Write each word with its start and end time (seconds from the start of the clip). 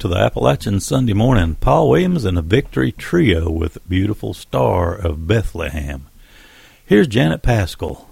To 0.00 0.08
the 0.08 0.16
Appalachian 0.16 0.80
Sunday 0.80 1.12
morning. 1.12 1.56
Paul 1.56 1.90
Williams 1.90 2.24
and 2.24 2.38
the 2.38 2.40
Victory 2.40 2.90
Trio 2.90 3.50
with 3.50 3.86
Beautiful 3.86 4.32
Star 4.32 4.94
of 4.94 5.26
Bethlehem. 5.26 6.06
Here's 6.86 7.06
Janet 7.06 7.42
Paschal. 7.42 8.09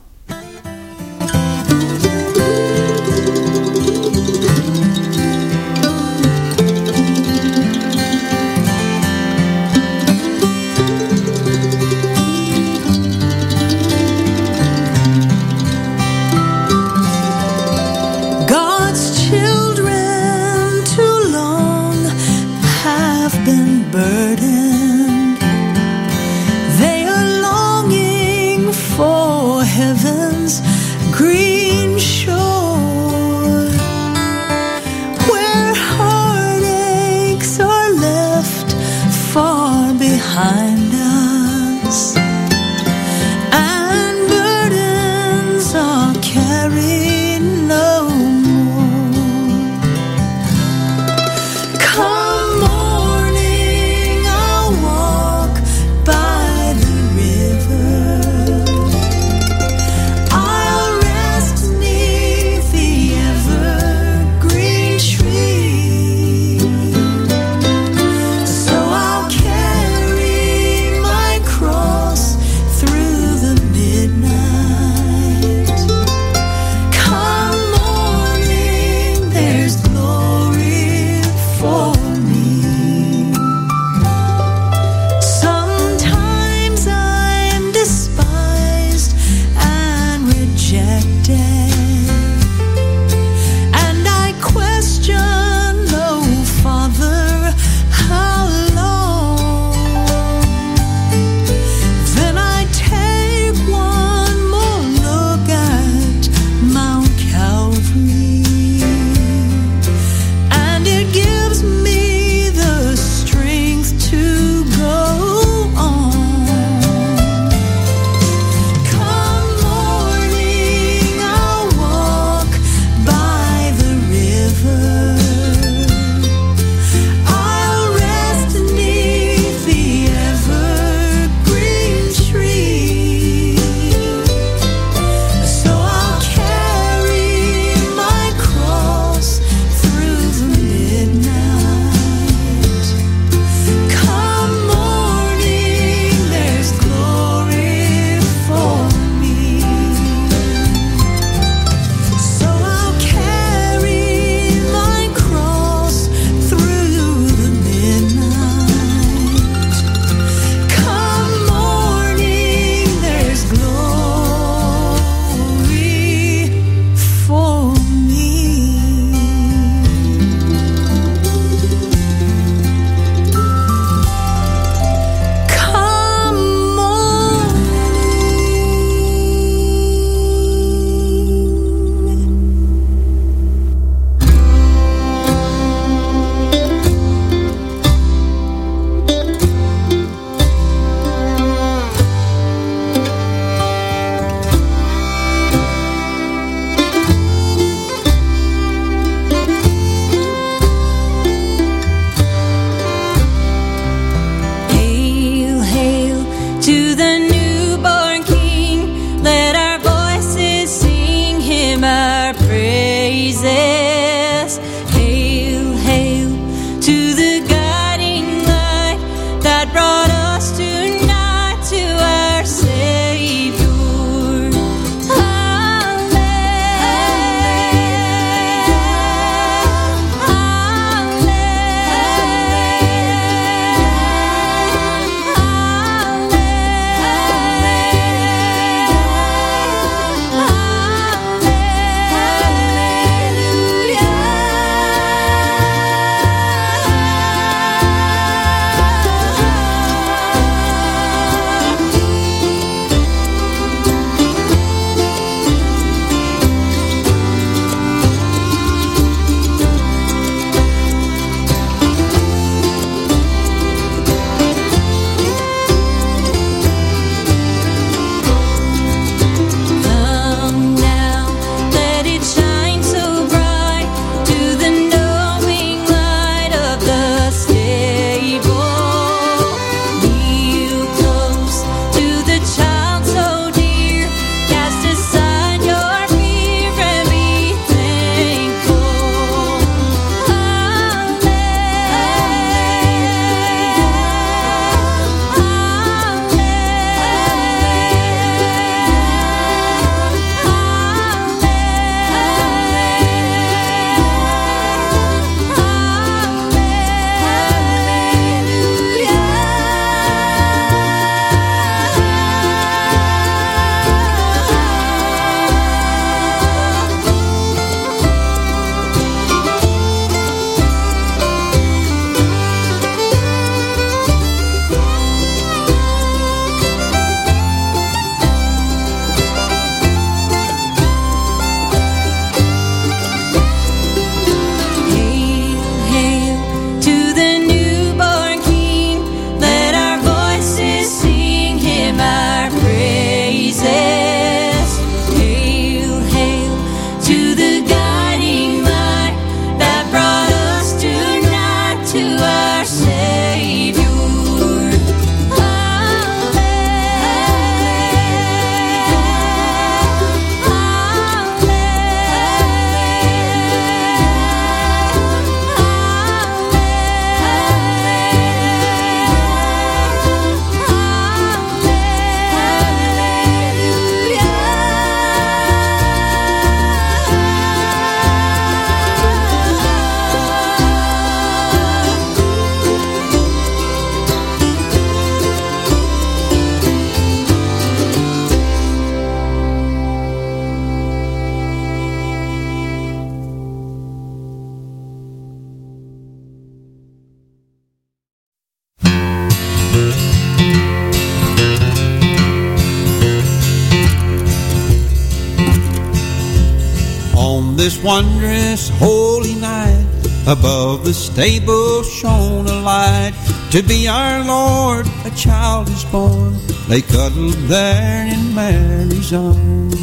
The 410.88 410.94
stable 410.94 411.82
shone 411.82 412.46
a 412.46 412.60
light. 412.62 413.12
To 413.50 413.62
be 413.62 413.86
our 413.88 414.24
Lord, 414.24 414.86
a 415.04 415.10
child 415.10 415.68
is 415.68 415.84
born. 415.84 416.32
They 416.66 416.80
cuddled 416.80 417.34
there 417.52 418.06
in 418.06 418.34
Mary's 418.34 419.12
arms. 419.12 419.76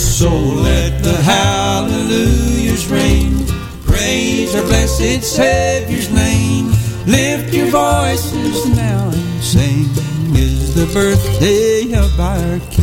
So 0.00 0.30
let 0.30 1.02
the 1.04 1.18
hallelujahs 1.20 2.86
ring. 2.86 3.44
Praise 3.84 4.54
our 4.54 4.62
blessed 4.62 5.22
Savior's 5.22 6.10
name. 6.10 6.68
Lift 7.04 7.52
your 7.52 7.66
voices 7.66 8.66
now 8.74 9.10
and 9.12 9.42
sing. 9.42 9.84
Is 10.34 10.74
the 10.74 10.86
birthday 10.94 11.92
of 11.92 12.18
our 12.18 12.58
King. 12.70 12.77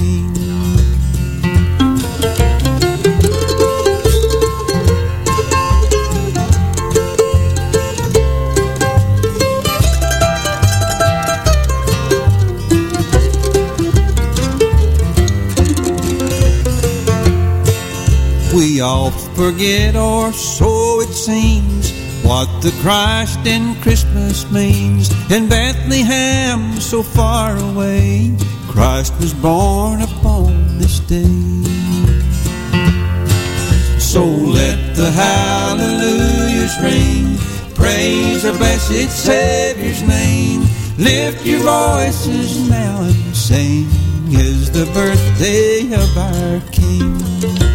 Forget, 19.36 19.96
or 19.96 20.32
so 20.32 21.02
it 21.02 21.14
seems, 21.14 21.92
what 22.24 22.48
the 22.62 22.72
Christ 22.82 23.46
in 23.46 23.76
Christmas 23.82 24.50
means. 24.50 25.12
In 25.30 25.50
Bethlehem, 25.50 26.80
so 26.80 27.04
far 27.04 27.58
away, 27.58 28.34
Christ 28.70 29.14
was 29.20 29.34
born 29.34 30.02
upon 30.02 30.78
this 30.78 31.00
day. 31.02 31.24
So 34.00 34.24
let 34.24 34.96
the 34.96 35.12
hallelujahs 35.12 36.76
ring, 36.82 37.38
praise 37.76 38.46
our 38.46 38.58
blessed 38.58 39.12
Savior's 39.12 40.02
name. 40.04 40.62
Lift 40.98 41.46
your 41.46 41.60
voices 41.60 42.70
now 42.70 43.02
and 43.02 43.36
sing, 43.36 43.86
is 44.32 44.72
the 44.72 44.86
birthday 44.94 45.94
of 45.94 46.18
our 46.18 46.62
King. 46.72 47.75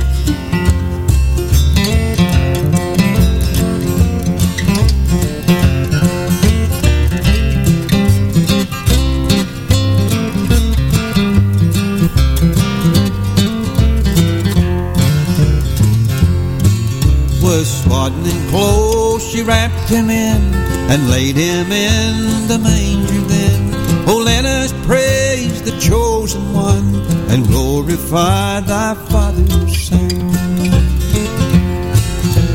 Swaddling 18.11 18.49
close, 18.49 19.31
she 19.31 19.43
wrapped 19.43 19.89
him 19.89 20.11
in 20.11 20.55
and 20.91 21.11
laid 21.11 21.37
him 21.37 21.71
in 21.73 22.49
the 22.49 22.59
manger 22.59 23.21
then. 23.29 23.71
Oh, 24.09 24.23
let 24.25 24.45
us 24.45 24.73
praise 24.87 25.63
the 25.63 25.79
chosen 25.79 26.53
one 26.53 26.95
and 27.31 27.47
glorify 27.47 28.61
thy 28.61 28.95
Father's 28.95 29.89
Son. 29.89 30.11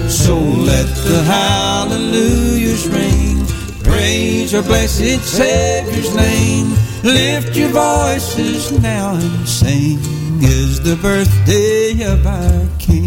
So 0.10 0.38
let 0.38 0.88
the 1.08 1.24
hallelujahs 1.24 2.88
ring, 2.88 3.46
praise 3.84 4.54
our 4.54 4.64
blessed 4.64 5.22
Savior's 5.22 6.16
name. 6.16 6.74
Lift 7.04 7.56
your 7.56 7.70
voices 7.70 8.72
now 8.82 9.14
and 9.14 9.48
sing, 9.48 10.00
is 10.42 10.82
the 10.82 10.96
birthday 10.96 12.02
of 12.04 12.26
our 12.26 12.68
King. 12.80 13.05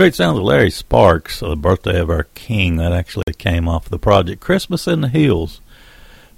Great 0.00 0.14
sounds 0.14 0.38
of 0.38 0.44
Larry 0.44 0.70
Sparks, 0.70 1.40
the 1.40 1.54
birthday 1.54 2.00
of 2.00 2.08
our 2.08 2.24
king. 2.34 2.76
That 2.76 2.90
actually 2.90 3.34
came 3.36 3.68
off 3.68 3.86
the 3.86 3.98
project 3.98 4.40
Christmas 4.40 4.88
in 4.88 5.02
the 5.02 5.08
Hills 5.08 5.60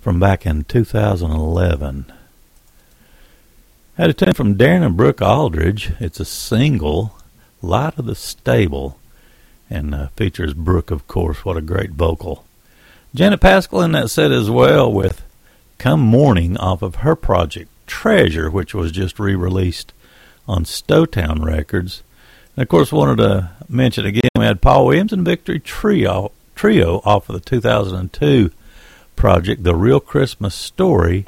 from 0.00 0.18
back 0.18 0.44
in 0.44 0.64
2011. 0.64 2.12
Had 3.96 4.10
a 4.10 4.12
tune 4.12 4.34
from 4.34 4.56
Darin 4.56 4.82
and 4.82 4.96
Brooke 4.96 5.22
Aldridge. 5.22 5.92
It's 6.00 6.18
a 6.18 6.24
single, 6.24 7.16
Light 7.62 7.96
of 8.00 8.06
the 8.06 8.16
Stable, 8.16 8.98
and 9.70 9.94
uh, 9.94 10.08
features 10.16 10.54
Brooke, 10.54 10.90
of 10.90 11.06
course. 11.06 11.44
What 11.44 11.56
a 11.56 11.60
great 11.60 11.92
vocal. 11.92 12.44
Janet 13.14 13.40
Paschal 13.40 13.82
in 13.82 13.92
that 13.92 14.10
set 14.10 14.32
as 14.32 14.50
well 14.50 14.92
with 14.92 15.22
Come 15.78 16.00
Morning 16.00 16.56
off 16.56 16.82
of 16.82 16.96
her 16.96 17.14
project 17.14 17.70
Treasure, 17.86 18.50
which 18.50 18.74
was 18.74 18.90
just 18.90 19.20
re 19.20 19.36
released 19.36 19.92
on 20.48 20.64
Stowtown 20.64 21.44
Records. 21.44 22.02
And 22.54 22.62
of 22.62 22.68
course, 22.68 22.92
wanted 22.92 23.16
to 23.16 23.50
mention 23.68 24.04
again 24.04 24.28
we 24.36 24.44
had 24.44 24.60
Paul 24.60 24.86
Williams 24.86 25.12
and 25.12 25.24
Victory 25.24 25.58
Trio 25.58 26.32
trio 26.54 27.00
off 27.04 27.28
of 27.30 27.34
the 27.34 27.40
2002 27.40 28.50
project, 29.16 29.64
The 29.64 29.74
Real 29.74 30.00
Christmas 30.00 30.54
Story. 30.54 31.24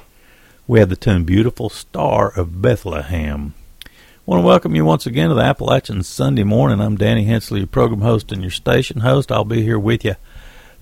We 0.67 0.81
had 0.81 0.91
the 0.91 0.97
tune 0.97 1.25
Beautiful 1.25 1.71
Star 1.71 2.31
of 2.31 2.61
Bethlehem. 2.61 3.55
I 3.87 3.91
want 4.27 4.43
to 4.43 4.47
welcome 4.47 4.75
you 4.75 4.85
once 4.85 5.07
again 5.07 5.31
to 5.31 5.35
the 5.35 5.41
Appalachian 5.41 6.03
Sunday 6.03 6.45
morning. 6.45 6.81
I'm 6.81 6.97
Danny 6.97 7.25
Hensley, 7.25 7.61
your 7.61 7.69
program 7.69 8.03
host 8.03 8.31
and 8.31 8.43
your 8.43 8.51
station 8.51 9.01
host. 9.01 9.33
I'll 9.33 9.45
be 9.45 9.63
here 9.63 9.79
with 9.79 10.05
you 10.05 10.17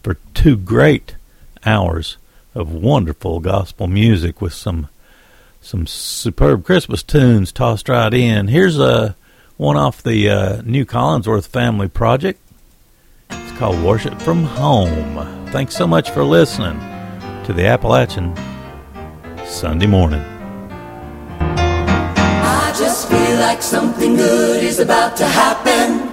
for 0.03 0.17
two 0.35 0.57
great 0.57 1.15
hours 1.65 2.17
of 2.53 2.73
wonderful 2.73 3.39
gospel 3.39 3.87
music 3.87 4.41
with 4.41 4.55
some 4.55 4.89
some 5.61 5.87
superb 5.87 6.65
Christmas 6.65 7.05
tunes 7.05 7.53
tossed 7.53 7.89
right 7.89 8.13
in. 8.13 8.49
Here's 8.49 8.81
a 8.81 9.15
one 9.63 9.77
off 9.77 10.03
the 10.03 10.29
uh, 10.29 10.61
new 10.63 10.85
Collinsworth 10.85 11.47
Family 11.47 11.87
Project. 11.87 12.41
It's 13.31 13.57
called 13.59 13.81
Worship 13.81 14.21
from 14.21 14.43
Home. 14.43 15.47
Thanks 15.51 15.77
so 15.77 15.87
much 15.87 16.11
for 16.11 16.25
listening 16.25 16.81
to 17.45 17.53
the 17.53 17.65
Appalachian 17.67 18.35
Sunday 19.47 19.87
morning. 19.87 20.21
I 21.39 22.75
just 22.77 23.09
feel 23.09 23.37
like 23.39 23.63
something 23.63 24.17
good 24.17 24.65
is 24.65 24.81
about 24.81 25.17
to 25.19 25.27
happen. 25.27 26.11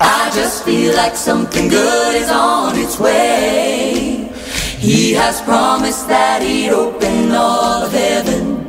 I 0.00 0.30
just 0.34 0.64
feel 0.64 0.96
like 0.96 1.16
something 1.16 1.68
good 1.68 2.14
is 2.16 2.30
on 2.30 2.78
its 2.78 2.98
way. 2.98 4.32
He 4.78 5.12
has 5.12 5.42
promised 5.42 6.08
that 6.08 6.40
he'd 6.40 6.70
open 6.70 7.32
all 7.32 7.84
of 7.84 7.92
heaven. 7.92 8.66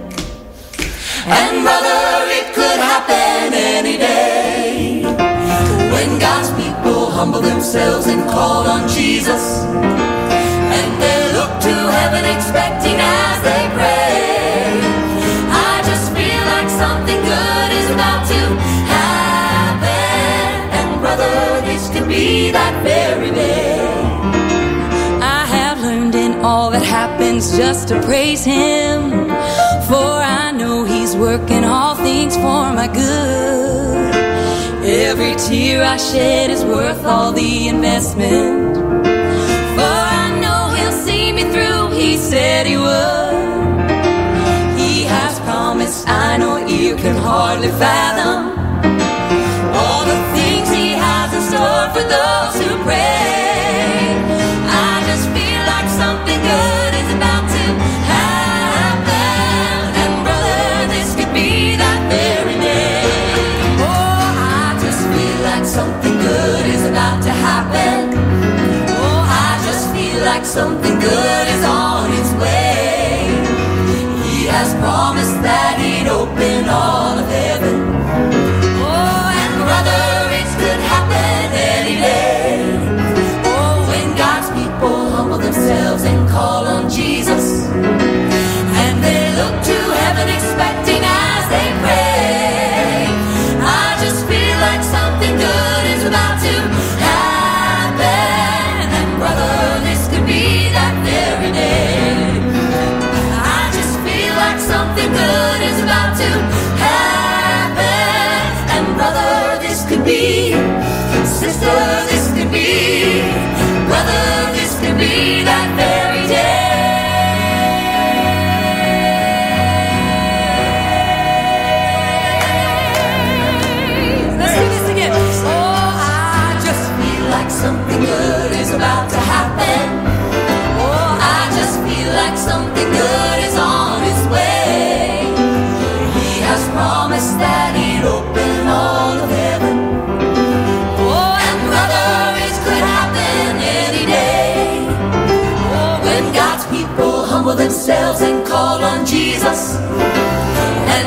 And 1.24 1.64
brother, 1.64 2.31
happen 3.08 3.54
any 3.54 3.98
day. 3.98 5.02
When 5.94 6.20
God's 6.20 6.52
people 6.52 7.10
humble 7.10 7.42
themselves 7.42 8.08
and 8.08 8.30
call 8.30 8.68
on 8.68 8.88
Jesus. 8.88 9.64
And 10.78 11.02
they 11.02 11.34
look 11.34 11.52
to 11.68 11.76
heaven 11.98 12.24
expecting 12.36 12.98
as 13.00 13.38
they 13.48 13.64
pray. 13.78 14.80
I 15.70 15.82
just 15.86 16.14
feel 16.14 16.44
like 16.54 16.70
something 16.70 17.20
good 17.34 17.70
is 17.82 17.90
about 17.92 18.28
to 18.34 18.42
happen. 18.96 20.56
And 20.78 21.02
brother, 21.02 21.34
this 21.66 21.90
could 21.90 22.08
be 22.08 22.52
that 22.52 22.84
very 22.84 23.32
day. 23.32 23.80
I 25.22 25.46
have 25.46 25.82
learned 25.82 26.16
in 26.16 26.34
all 26.42 26.70
that 26.72 26.84
happens 26.84 27.58
just 27.58 27.88
to 27.90 28.02
praise 28.02 28.44
Him. 28.44 29.30
For 29.90 30.21
working 31.22 31.64
all 31.64 31.94
things 31.94 32.36
for 32.36 32.74
my 32.74 32.88
good. 32.88 34.16
Every 34.84 35.36
tear 35.36 35.84
I 35.84 35.98
shed 35.98 36.50
is 36.50 36.66
worth 36.66 37.06
all 37.06 37.32
the 37.32 37.68
investment. 37.68 38.76
For 39.76 39.98
I 40.22 40.40
know 40.42 40.74
He'll 40.78 41.00
see 41.06 41.32
me 41.32 41.44
through, 41.54 41.92
He 41.96 42.18
said 42.18 42.66
He 42.66 42.76
would. 42.76 43.70
He 44.82 45.04
has 45.04 45.40
promised, 45.42 46.10
I 46.10 46.38
know 46.38 46.58
ear 46.68 46.98
can 46.98 47.16
hardly 47.16 47.72
fathom. 47.84 48.42
All 49.80 50.04
the 50.12 50.20
things 50.34 50.70
He 50.70 50.88
has 51.06 51.30
in 51.38 51.44
store 51.52 51.88
for 51.94 52.06
those 52.16 52.56
who 52.62 52.84
pray. 52.84 53.41
something 70.52 71.00
good 71.00 71.48
is 71.48 71.64
on 71.64 72.12
its 72.12 72.32
way. 72.34 73.24
He 74.28 74.48
has 74.48 74.74
promised 74.84 75.42
that 75.48 75.80
he'd 75.80 76.10
open 76.10 76.68
all 76.68 77.18
of 77.18 77.26
heaven. 77.26 77.78
Oh, 78.84 79.40
and 79.42 79.54
brother, 79.64 80.04
it 80.40 80.48
could 80.60 80.82
happen 80.92 81.46
any 81.80 81.96
day. 81.96 82.68
Oh, 83.48 83.88
when 83.88 84.18
God's 84.18 84.50
people 84.50 85.10
humble 85.12 85.38
themselves 85.38 86.04
and 86.04 86.30
call 86.30 86.68
on 86.68 86.90
Jesus. 86.90 88.21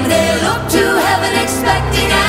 They 0.09 0.29
look 0.43 0.63
to 0.77 0.85
heaven 1.07 1.33
expecting 1.43 2.24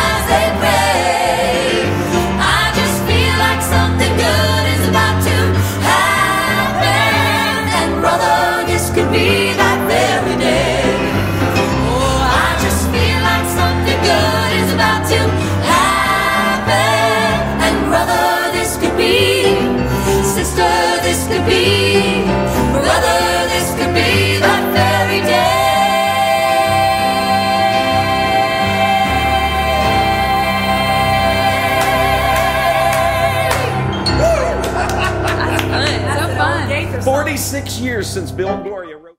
46 37.55 37.79
years 37.79 38.05
since 38.05 38.31
Bill 38.33 38.49
and 38.49 38.63
Gloria 38.65 38.97
wrote. 38.97 39.17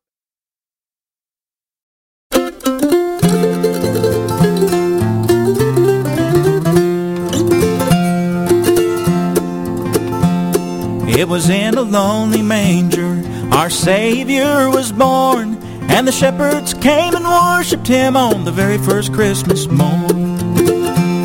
It 11.18 11.26
was 11.26 11.48
in 11.48 11.78
a 11.78 11.80
lonely 11.80 12.42
manger 12.42 13.22
our 13.52 13.70
Savior 13.70 14.68
was 14.68 14.92
born, 14.92 15.56
and 15.88 16.06
the 16.06 16.12
shepherds 16.12 16.74
came 16.74 17.14
and 17.14 17.24
worshipped 17.24 17.88
him 17.88 18.18
on 18.18 18.44
the 18.44 18.52
very 18.52 18.76
first 18.76 19.14
Christmas 19.14 19.66
morn. 19.66 20.36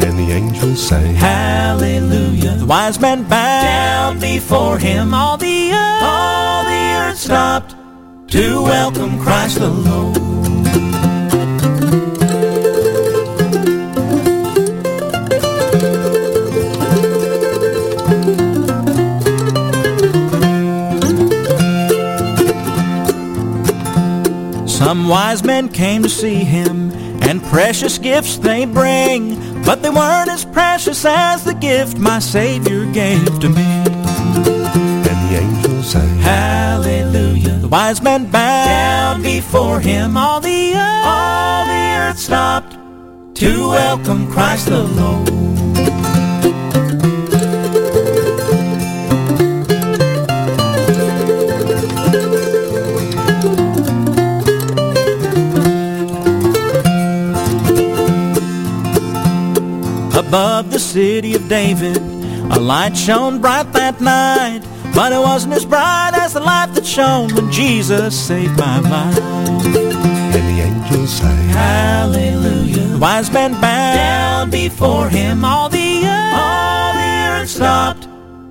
And 0.02 0.18
the 0.18 0.32
angels 0.32 0.88
sang, 0.88 1.16
Hallelujah. 1.16 2.56
The 2.56 2.66
wise 2.66 3.02
men 3.02 3.24
bowed 3.24 3.64
down 3.64 4.20
before 4.22 4.78
him. 4.80 5.14
All 5.14 5.36
the 5.36 5.74
earth, 5.74 6.04
all 6.04 6.20
the 6.20 6.26
earth 6.28 6.31
stopped 7.22 7.76
to 8.28 8.64
welcome 8.64 9.20
Christ 9.20 9.60
Lord. 9.60 10.16
Some 24.68 25.08
wise 25.08 25.44
men 25.44 25.70
came 25.70 26.02
to 26.02 26.10
see 26.10 26.44
him, 26.44 26.92
and 27.22 27.44
precious 27.44 28.00
gifts 28.00 28.38
they 28.40 28.66
bring, 28.66 29.36
but 29.64 29.84
they 29.84 29.92
weren't 29.92 30.32
as 30.32 30.44
precious 30.44 31.06
as 31.06 31.44
the 31.44 31.54
gift 31.54 32.00
my 32.00 32.18
Savior 32.18 32.92
gave 32.92 33.40
to 33.42 33.50
me. 33.50 33.81
Hallelujah. 36.32 37.58
The 37.60 37.68
wise 37.68 38.02
men 38.02 38.26
bowed 38.26 38.66
down 38.66 39.22
before 39.22 39.80
him. 39.82 40.16
All 40.16 40.40
the 40.40 40.74
earth, 40.76 41.06
all 41.06 41.66
the 41.66 41.84
earth 42.04 42.20
stopped 42.20 42.74
to 43.36 43.70
welcome 43.70 44.32
Christ 44.32 44.68
the 44.68 44.84
Lord. 44.84 45.28
Above 60.16 60.72
the 60.72 60.80
city 60.80 61.36
of 61.36 61.50
David, 61.50 61.98
a 62.56 62.58
light 62.58 62.96
shone 62.96 63.42
bright 63.42 63.74
that 63.74 64.00
night, 64.00 64.62
but 64.94 65.12
it 65.12 65.20
wasn't 65.20 65.54
as 65.54 65.66
bright 65.66 66.12
as 66.14 66.34
the 66.34 66.40
light 66.40 66.74
that 66.74 66.86
shone 66.86 67.34
when 67.36 67.52
Jesus 67.52 68.14
saved 68.20 68.58
my 68.58 68.80
life. 68.80 69.18
and 69.20 70.46
the 70.50 70.62
angels 70.62 71.12
sang, 71.14 71.50
Hallelujah. 71.50 72.88
The 72.88 72.98
wise 73.00 73.32
men 73.32 73.54
bowed 73.54 73.96
down 73.96 74.50
before 74.50 75.10
him. 75.10 75.46
All 75.46 75.70
the 75.70 76.04
earth, 76.06 76.34
all 76.36 76.94
the 76.94 77.42
earth 77.42 77.50
stopped 77.50 78.08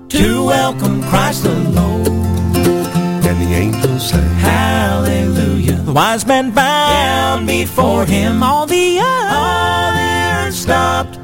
to 0.09 0.45
welcome 0.45 1.01
Christ 1.03 1.43
the 1.43 1.55
Lord. 1.55 2.07
and 2.07 3.37
the 3.41 3.53
angels 3.53 4.09
sang, 4.09 4.29
Hallelujah. 4.35 5.75
The 5.75 5.93
wise 5.93 6.25
men 6.25 6.51
bowed 6.51 6.89
down 6.91 7.45
before 7.45 8.05
him. 8.05 8.43
All 8.43 8.65
the 8.65 8.99
earth, 8.99 9.31
all 9.31 9.91
the 9.93 10.47
earth 10.47 10.53
stopped 10.53 11.15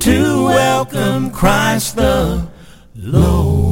to 0.00 0.44
welcome 0.44 1.30
Christ 1.30 1.96
the 1.96 2.46
Noah 2.94 3.65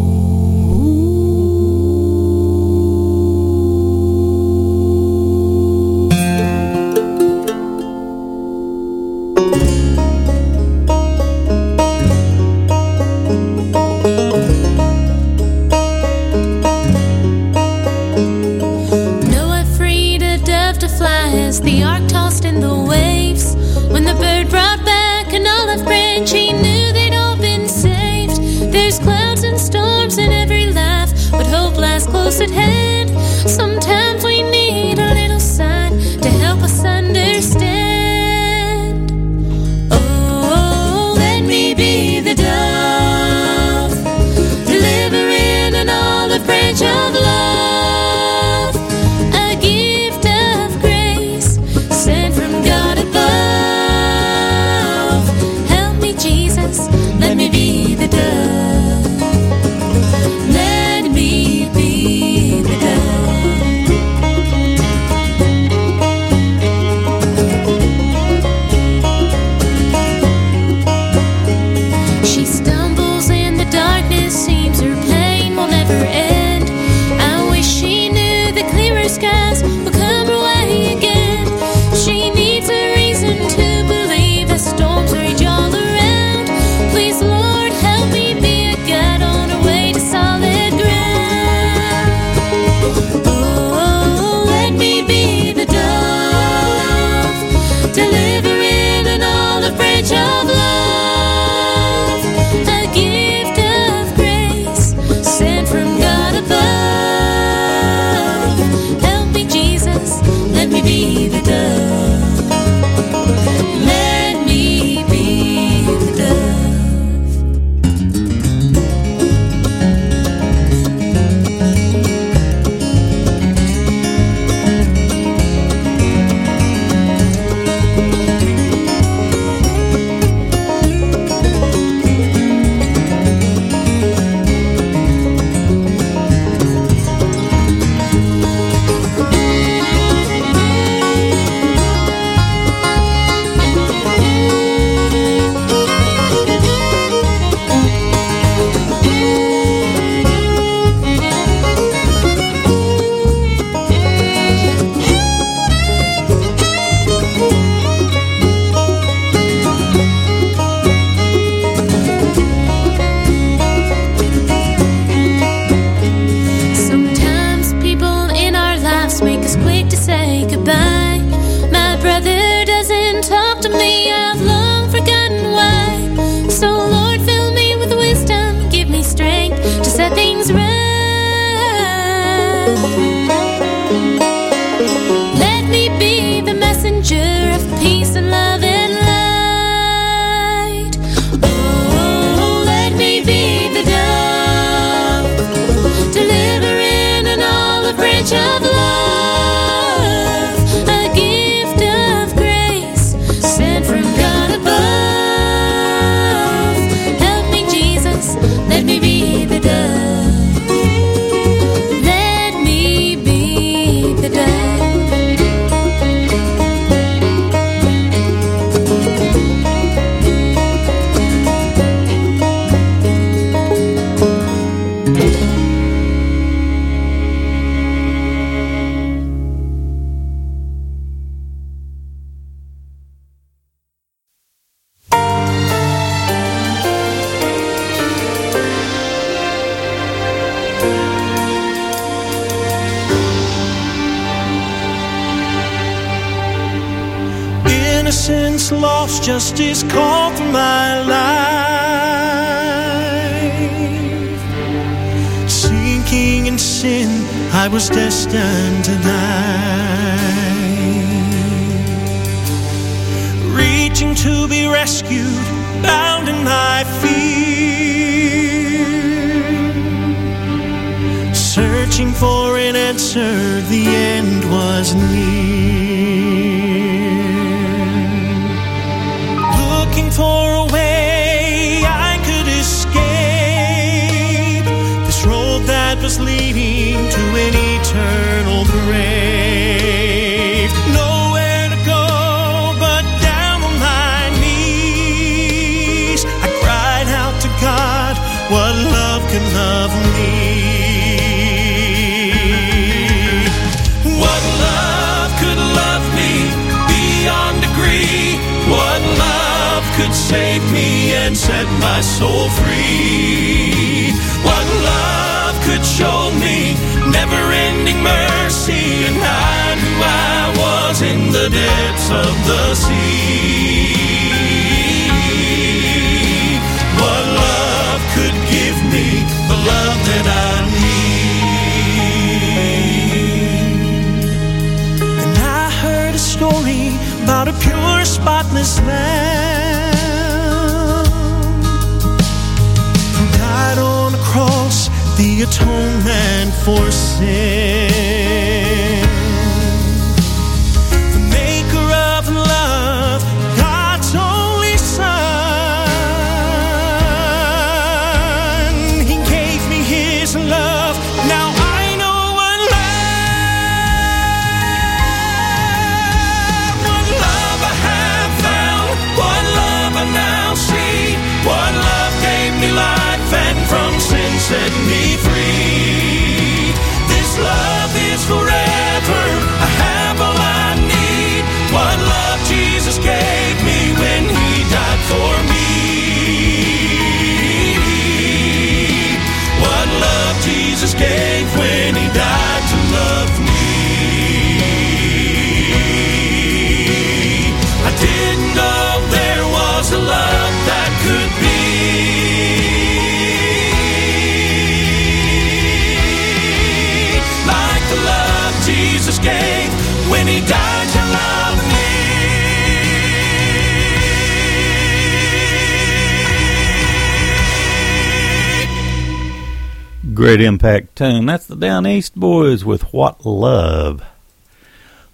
great 420.24 420.40
impact 420.40 420.96
tune. 420.96 421.26
That's 421.26 421.46
the 421.46 421.54
Down 421.54 421.86
East 421.86 422.14
Boys 422.18 422.64
with 422.64 422.94
What 422.94 423.26
Love. 423.26 424.02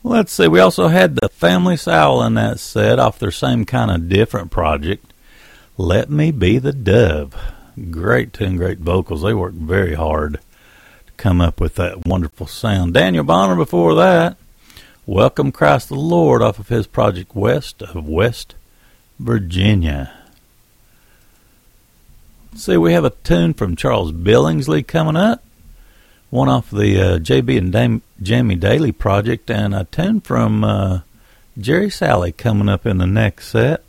Let's 0.04 0.32
see, 0.32 0.46
we 0.46 0.60
also 0.60 0.86
had 0.86 1.16
the 1.16 1.28
Family 1.28 1.76
Soul 1.76 2.22
in 2.22 2.34
that 2.34 2.60
set 2.60 3.00
off 3.00 3.18
their 3.18 3.32
same 3.32 3.64
kind 3.64 3.90
of 3.90 4.08
different 4.08 4.52
project, 4.52 5.12
Let 5.76 6.10
Me 6.10 6.30
Be 6.30 6.58
the 6.58 6.72
Dove. 6.72 7.34
Great 7.90 8.32
tune, 8.32 8.56
great 8.56 8.78
vocals. 8.78 9.22
They 9.22 9.34
worked 9.34 9.56
very 9.56 9.94
hard 9.94 10.34
to 11.06 11.12
come 11.16 11.40
up 11.40 11.60
with 11.60 11.74
that 11.74 12.06
wonderful 12.06 12.46
sound. 12.46 12.94
Daniel 12.94 13.24
Bonner 13.24 13.56
before 13.56 13.96
that, 13.96 14.36
Welcome 15.06 15.50
Christ 15.50 15.88
the 15.88 15.96
Lord 15.96 16.40
off 16.40 16.60
of 16.60 16.68
his 16.68 16.86
project 16.86 17.34
West 17.34 17.82
of 17.82 18.06
West 18.06 18.54
Virginia. 19.18 20.19
See, 22.54 22.76
we 22.76 22.92
have 22.92 23.04
a 23.04 23.10
tune 23.10 23.54
from 23.54 23.76
Charles 23.76 24.12
Billingsley 24.12 24.86
coming 24.86 25.16
up, 25.16 25.42
one 26.30 26.48
off 26.48 26.70
the 26.70 27.00
uh, 27.00 27.18
JB 27.18 27.56
and 27.58 27.72
Dam- 27.72 28.02
Jamie 28.20 28.56
Daly 28.56 28.92
project, 28.92 29.50
and 29.50 29.74
a 29.74 29.84
tune 29.84 30.20
from 30.20 30.64
uh, 30.64 31.00
Jerry 31.58 31.88
Salley 31.88 32.36
coming 32.36 32.68
up 32.68 32.86
in 32.86 32.98
the 32.98 33.06
next 33.06 33.48
set. 33.48 33.84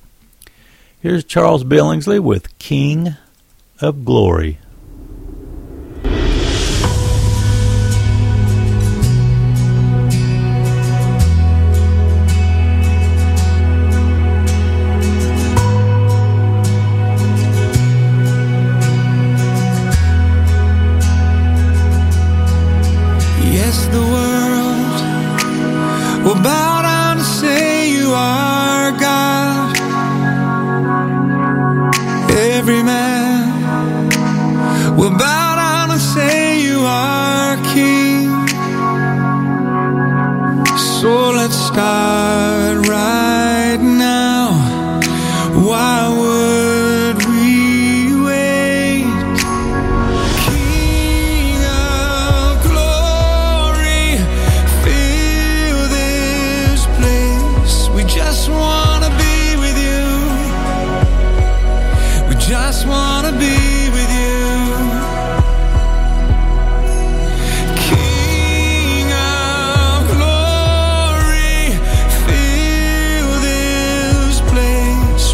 Here's 1.02 1.24
Charles 1.24 1.64
Billingsley 1.64 2.20
with 2.20 2.58
King 2.60 3.16
of 3.80 4.06
Glory. 4.06 4.60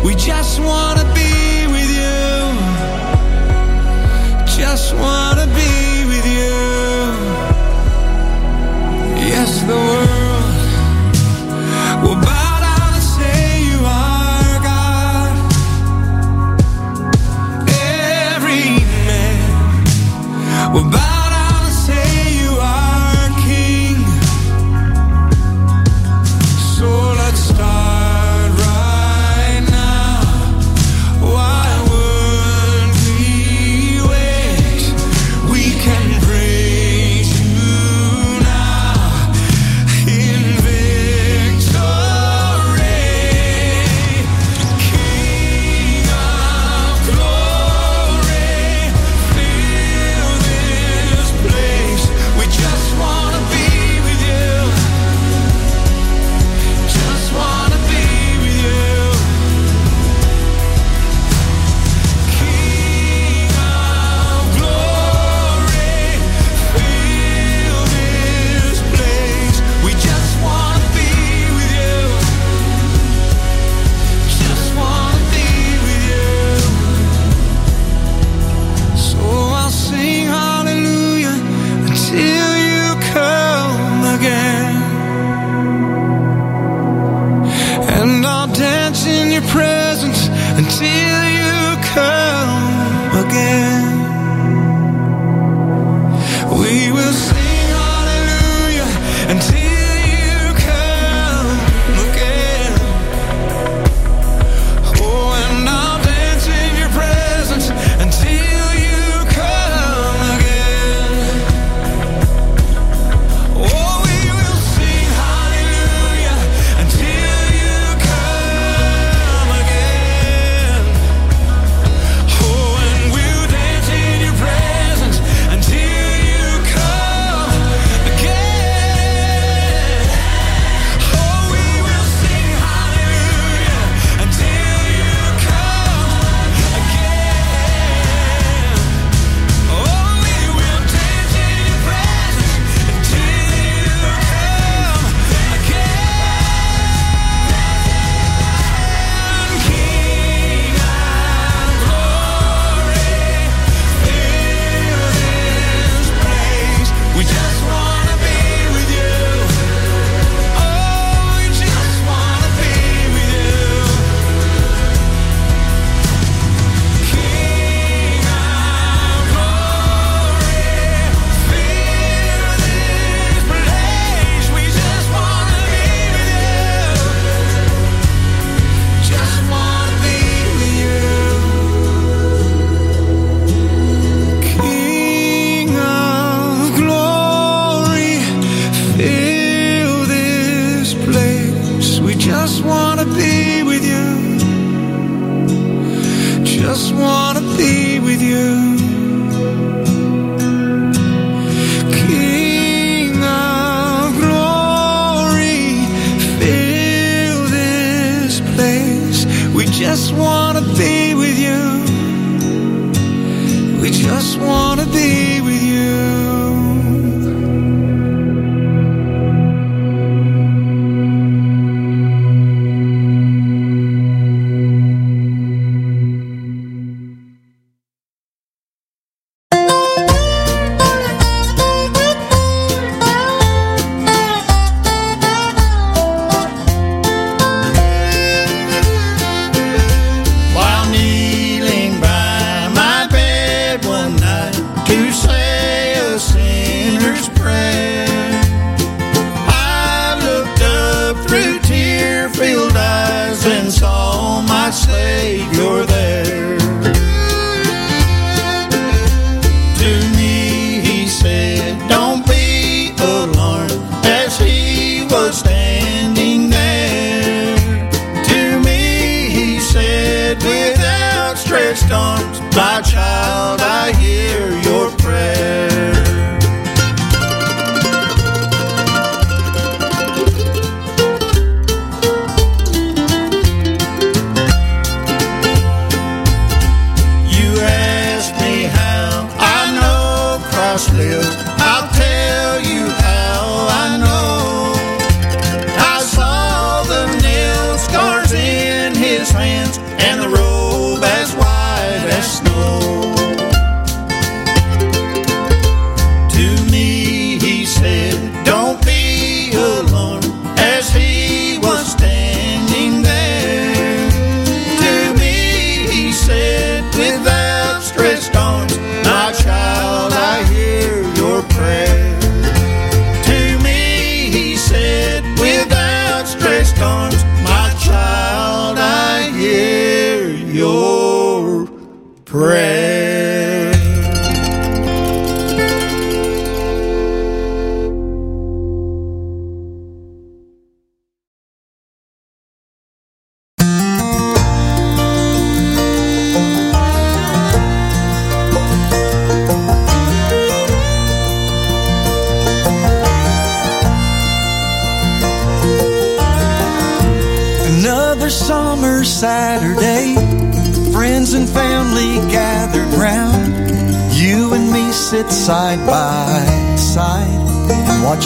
We 0.07 0.15
just 0.15 0.61
wanna 0.61 1.06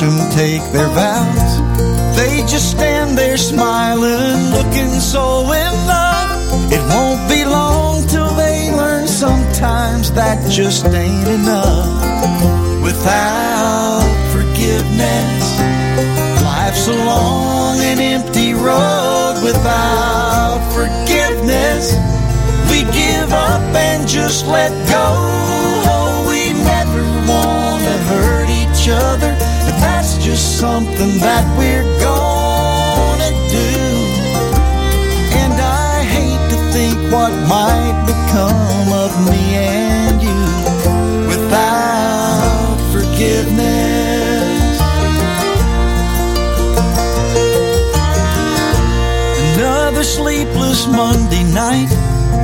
them 0.02 0.18
take 0.32 0.64
their 0.74 0.90
vows. 0.90 1.54
They 2.18 2.38
just 2.50 2.72
stand 2.72 3.18
there 3.18 3.38
smiling, 3.38 4.52
looking 4.52 4.90
so 5.00 5.44
in 5.54 5.74
love. 5.86 6.74
It 6.74 6.82
won't 6.90 7.30
be 7.30 7.46
long 7.46 8.08
till 8.08 8.34
they 8.36 8.72
learn 8.72 9.08
sometimes 9.08 10.12
that 10.14 10.38
just 10.50 10.86
ain't 10.88 11.28
enough. 11.28 11.86
Without 12.82 14.02
forgiveness, 14.34 15.60
Life's 16.44 16.88
a 16.88 16.98
long 17.06 17.80
and 17.80 18.00
empty 18.00 18.54
road 18.54 19.40
without 19.44 20.60
forgiveness. 20.74 21.94
We 22.72 22.82
give 22.92 23.32
up 23.32 23.62
and 23.76 24.08
just 24.08 24.48
let 24.48 24.72
go. 24.90 25.06
Oh, 25.94 26.26
we 26.28 26.54
never 26.54 27.04
want 27.30 27.84
to 27.84 27.98
hurt 28.10 28.50
each 28.50 28.90
other, 28.90 29.32
just 30.22 30.60
something 30.60 31.18
that 31.18 31.46
we're 31.58 31.84
gonna 32.00 33.32
do. 33.50 33.74
And 35.42 35.54
I 35.60 36.04
hate 36.04 36.44
to 36.52 36.58
think 36.72 36.94
what 37.12 37.34
might 37.50 37.98
become 38.06 38.88
of 38.94 39.12
me 39.30 39.42
and 39.58 40.22
you 40.22 40.42
without 41.28 42.78
forgiveness. 42.94 44.80
Another 49.56 50.04
sleepless 50.04 50.86
Monday 50.88 51.44
night. 51.52 51.90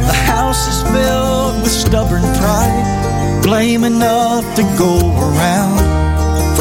The 0.08 0.18
house 0.26 0.68
is 0.68 0.82
filled 0.92 1.62
with 1.62 1.72
stubborn 1.72 2.24
pride. 2.42 3.42
Blame 3.44 3.84
enough 3.84 4.44
to 4.56 4.64
go 4.78 4.98
around. 5.22 6.07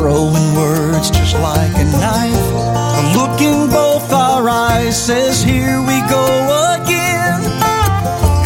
Throwing 0.07 0.55
words 0.55 1.11
just 1.11 1.35
like 1.35 1.75
a 1.75 1.83
knife. 1.83 2.51
A 2.55 3.13
look 3.19 3.41
in 3.41 3.69
both 3.69 4.13
our 4.13 4.49
eyes 4.49 4.95
says, 4.95 5.43
Here 5.43 5.81
we 5.81 5.99
go 6.09 6.27
again. 6.79 7.43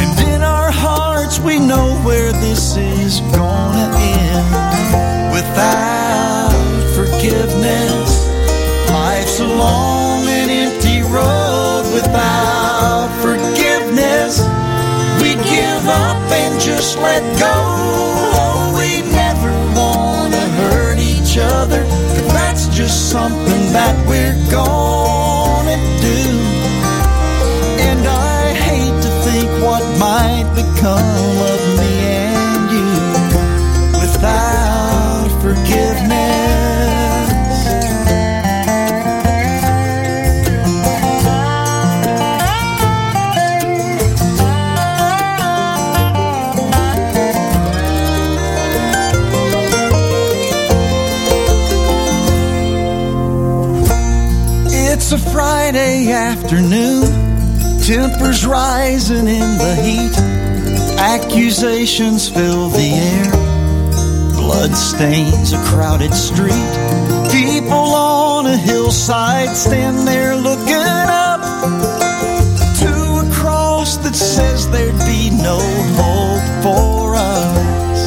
And 0.00 0.18
in 0.32 0.40
our 0.40 0.70
hearts, 0.70 1.38
we 1.38 1.58
know 1.58 2.00
where 2.02 2.32
this 2.32 2.78
is 2.78 3.20
gonna 3.36 3.92
end. 3.92 5.34
Without 5.34 6.56
forgiveness, 6.96 8.08
life's 8.88 9.38
a 9.40 9.46
long 9.46 10.26
and 10.28 10.50
empty 10.50 11.02
road 11.02 11.92
without 11.92 13.10
forgiveness. 13.20 14.40
We 15.20 15.34
give 15.34 15.84
up 15.86 16.16
and 16.32 16.58
just 16.58 16.96
let 16.96 17.20
go. 17.38 17.79
Other, 21.70 21.84
that's 22.28 22.66
just 22.68 23.10
something 23.10 23.72
that 23.72 23.94
we're 24.06 24.36
gonna 24.50 25.76
do. 26.00 26.22
And 27.88 28.06
I 28.06 28.52
hate 28.54 29.02
to 29.02 29.10
think 29.24 29.48
what 29.64 29.82
might 29.98 30.46
become 30.54 31.38
of 31.52 31.78
me 31.78 31.99
afternoon, 56.50 57.04
tempers 57.80 58.44
rising 58.44 59.28
in 59.28 59.58
the 59.58 59.74
heat. 59.80 60.18
Accusations 60.98 62.28
fill 62.28 62.68
the 62.70 62.90
air, 62.90 63.30
blood 64.32 64.74
stains 64.74 65.52
a 65.52 65.62
crowded 65.62 66.12
street. 66.12 66.50
People 67.30 67.94
on 67.94 68.46
a 68.46 68.56
hillside 68.56 69.56
stand 69.56 70.08
there 70.08 70.34
looking 70.34 70.74
up 70.74 71.40
to 72.80 72.88
a 72.88 73.30
cross 73.32 73.98
that 73.98 74.16
says 74.16 74.68
there'd 74.72 74.98
be 75.06 75.30
no 75.30 75.60
hope 75.94 76.64
for 76.64 77.14
us. 77.14 78.00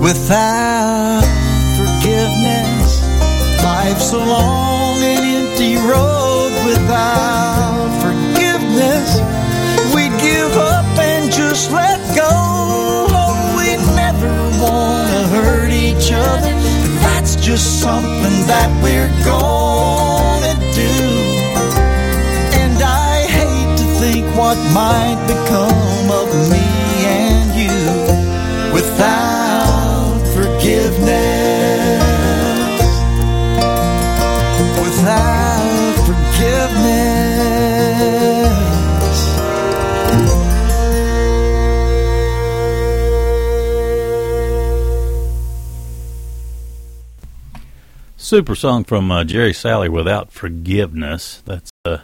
Without 0.00 1.24
forgiveness, 1.76 3.02
life's 3.60 4.12
a 4.12 4.18
long. 4.18 4.61
Without 6.92 7.88
forgiveness, 8.02 9.16
we'd 9.94 10.12
give 10.20 10.52
up 10.58 10.84
and 10.98 11.32
just 11.32 11.72
let 11.72 11.98
go. 12.14 12.28
Oh, 12.28 13.54
we 13.56 13.80
never 13.96 14.28
want 14.60 15.08
to 15.08 15.22
hurt 15.32 15.70
each 15.70 16.12
other. 16.12 16.52
That's 17.00 17.36
just 17.36 17.80
something 17.80 18.46
that 18.46 18.68
we're 18.84 19.08
gonna 19.24 20.54
do. 20.76 20.92
And 22.60 22.82
I 22.82 23.24
hate 23.38 23.78
to 23.78 23.84
think 23.98 24.26
what 24.36 24.58
might 24.74 25.16
become 25.26 26.10
of 26.10 26.28
me 26.50 26.81
Super 48.32 48.54
song 48.54 48.84
from 48.84 49.10
uh, 49.12 49.24
Jerry 49.24 49.52
Salley 49.52 49.90
without 49.90 50.32
forgiveness. 50.32 51.42
That's 51.44 51.70
uh, 51.84 51.98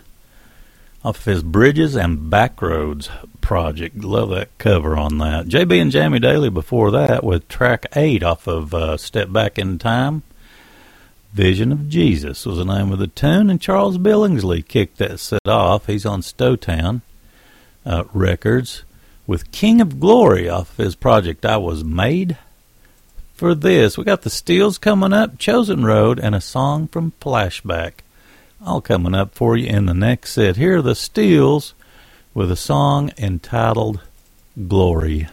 off 1.02 1.20
of 1.20 1.24
his 1.24 1.42
Bridges 1.42 1.96
and 1.96 2.30
Backroads 2.30 3.08
project. 3.40 4.04
Love 4.04 4.28
that 4.28 4.50
cover 4.58 4.94
on 4.94 5.16
that. 5.16 5.46
JB 5.46 5.80
and 5.80 5.90
Jamie 5.90 6.18
Daly 6.18 6.50
before 6.50 6.90
that 6.90 7.24
with 7.24 7.48
track 7.48 7.86
eight 7.96 8.22
off 8.22 8.46
of 8.46 8.74
uh, 8.74 8.98
Step 8.98 9.32
Back 9.32 9.58
in 9.58 9.78
Time. 9.78 10.22
Vision 11.32 11.72
of 11.72 11.88
Jesus 11.88 12.44
was 12.44 12.58
the 12.58 12.64
name 12.66 12.92
of 12.92 12.98
the 12.98 13.06
tune, 13.06 13.48
and 13.48 13.58
Charles 13.58 13.96
Billingsley 13.96 14.68
kicked 14.68 14.98
that 14.98 15.18
set 15.20 15.48
off. 15.48 15.86
He's 15.86 16.04
on 16.04 16.20
Stowtown 16.20 17.00
uh, 17.86 18.04
Records 18.12 18.84
with 19.26 19.50
King 19.50 19.80
of 19.80 19.98
Glory 19.98 20.46
off 20.46 20.76
his 20.76 20.94
project 20.94 21.46
I 21.46 21.56
Was 21.56 21.84
Made 21.84 22.36
for 23.38 23.54
This. 23.54 23.96
We 23.96 24.02
got 24.02 24.22
the 24.22 24.30
Steels 24.30 24.78
coming 24.78 25.12
up, 25.12 25.38
Chosen 25.38 25.84
Road, 25.84 26.18
and 26.18 26.34
a 26.34 26.40
song 26.40 26.88
from 26.88 27.12
Flashback. 27.20 28.00
All 28.66 28.80
coming 28.80 29.14
up 29.14 29.32
for 29.32 29.56
you 29.56 29.68
in 29.68 29.86
the 29.86 29.94
next 29.94 30.32
set. 30.32 30.56
Here 30.56 30.78
are 30.78 30.82
the 30.82 30.96
Steels 30.96 31.72
with 32.34 32.50
a 32.50 32.56
song 32.56 33.12
entitled 33.16 34.00
Glory. 34.66 35.28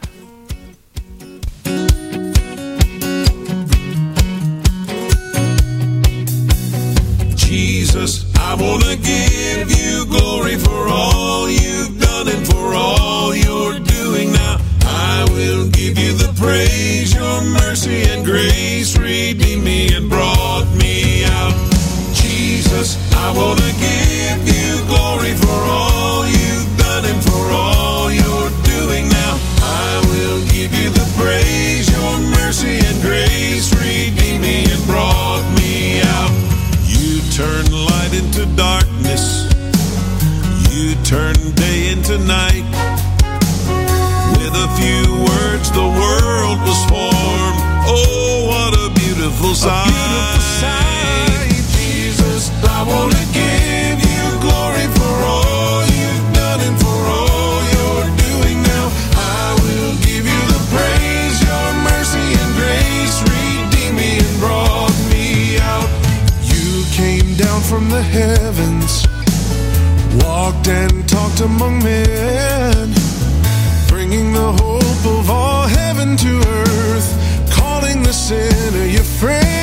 Jesus, 7.36 8.32
I 8.36 8.54
want 8.54 8.84
to 8.84 8.98
give 8.98 9.72
you 9.72 10.06
glory 10.06 10.58
for 10.58 10.88
all 10.90 11.50
you've 11.50 12.00
done 12.00 12.28
and 12.28 12.48
for 12.48 12.76
all 12.76 13.36
you're 13.36 13.80
doing 13.80 13.95
will 15.36 15.68
give 15.68 16.00
you 16.00 16.14
the 16.14 16.32
praise, 16.40 17.14
your 17.14 17.42
mercy 17.60 18.04
and 18.04 18.24
grace 18.24 18.98
redeemed 18.98 19.64
me 19.64 19.94
and 19.94 20.10
brought 20.10 20.66
me 20.80 21.26
out. 21.26 21.54
Jesus, 22.14 22.96
I 23.14 23.36
want 23.36 23.60
to 23.60 23.72
give 23.76 24.40
you 24.48 24.80
glory 24.88 25.34
for 25.36 25.60
all 25.76 26.26
you've 26.26 26.72
done 26.78 27.04
and 27.06 27.22
for 27.22 27.44
all 27.52 28.10
you're 28.12 28.54
doing 28.64 29.10
now. 29.10 29.34
I 29.60 30.02
will 30.08 30.40
give 30.56 30.72
you 30.74 30.90
the 30.90 31.08
praise, 31.20 31.92
your 31.92 32.16
mercy 32.40 32.80
and 32.80 33.02
grace 33.02 33.76
redeemed 33.76 34.42
me 34.42 34.64
and 34.72 34.84
brought 34.88 35.46
me 35.60 36.00
out. 36.16 36.32
You 36.88 37.20
turn 37.36 37.66
light 37.72 38.14
into 38.16 38.46
darkness. 38.56 39.52
You 40.72 40.96
turn 41.04 41.36
day 41.56 41.92
into 41.92 42.18
night. 42.20 42.95
A 44.58 44.68
few 44.80 45.04
words, 45.30 45.70
the 45.72 45.88
world 46.02 46.60
was 46.68 46.82
formed. 46.90 47.60
Oh, 47.88 48.48
what 48.50 48.72
a 48.86 48.90
beautiful 49.00 49.54
sight. 49.54 49.92
Jesus, 51.78 52.50
I 52.64 52.82
want 52.84 53.12
to 53.14 53.26
give 53.36 54.00
you 54.00 54.24
glory 54.42 54.88
for 54.98 55.14
all 55.34 55.84
you've 55.86 56.30
done 56.34 56.60
and 56.68 56.78
for 56.80 57.00
all 57.20 57.62
you're 57.76 58.10
doing 58.26 58.58
now. 58.64 58.86
I 59.16 59.54
will 59.64 59.94
give 60.08 60.26
you 60.26 60.42
the 60.54 60.62
praise, 60.74 61.36
your 61.46 61.70
mercy 61.92 62.28
and 62.42 62.52
grace 62.60 63.16
redeemed 63.22 63.98
me 64.02 64.12
and 64.26 64.36
brought 64.40 64.96
me 65.14 65.60
out. 65.60 65.90
You 66.42 66.84
came 66.92 67.36
down 67.36 67.62
from 67.62 67.90
the 67.90 68.02
heavens, 68.02 69.06
walked 70.24 70.68
and 70.68 71.08
talked 71.08 71.42
among 71.42 71.84
men, 71.84 72.94
bringing 74.08 74.34
the 74.34 74.52
hope 74.62 75.20
of 75.20 75.30
all 75.32 75.66
heaven 75.68 76.16
to 76.16 76.38
earth, 76.48 77.50
calling 77.52 78.04
the 78.04 78.14
sinner 78.14 78.86
your 78.86 79.04
friend. 79.04 79.55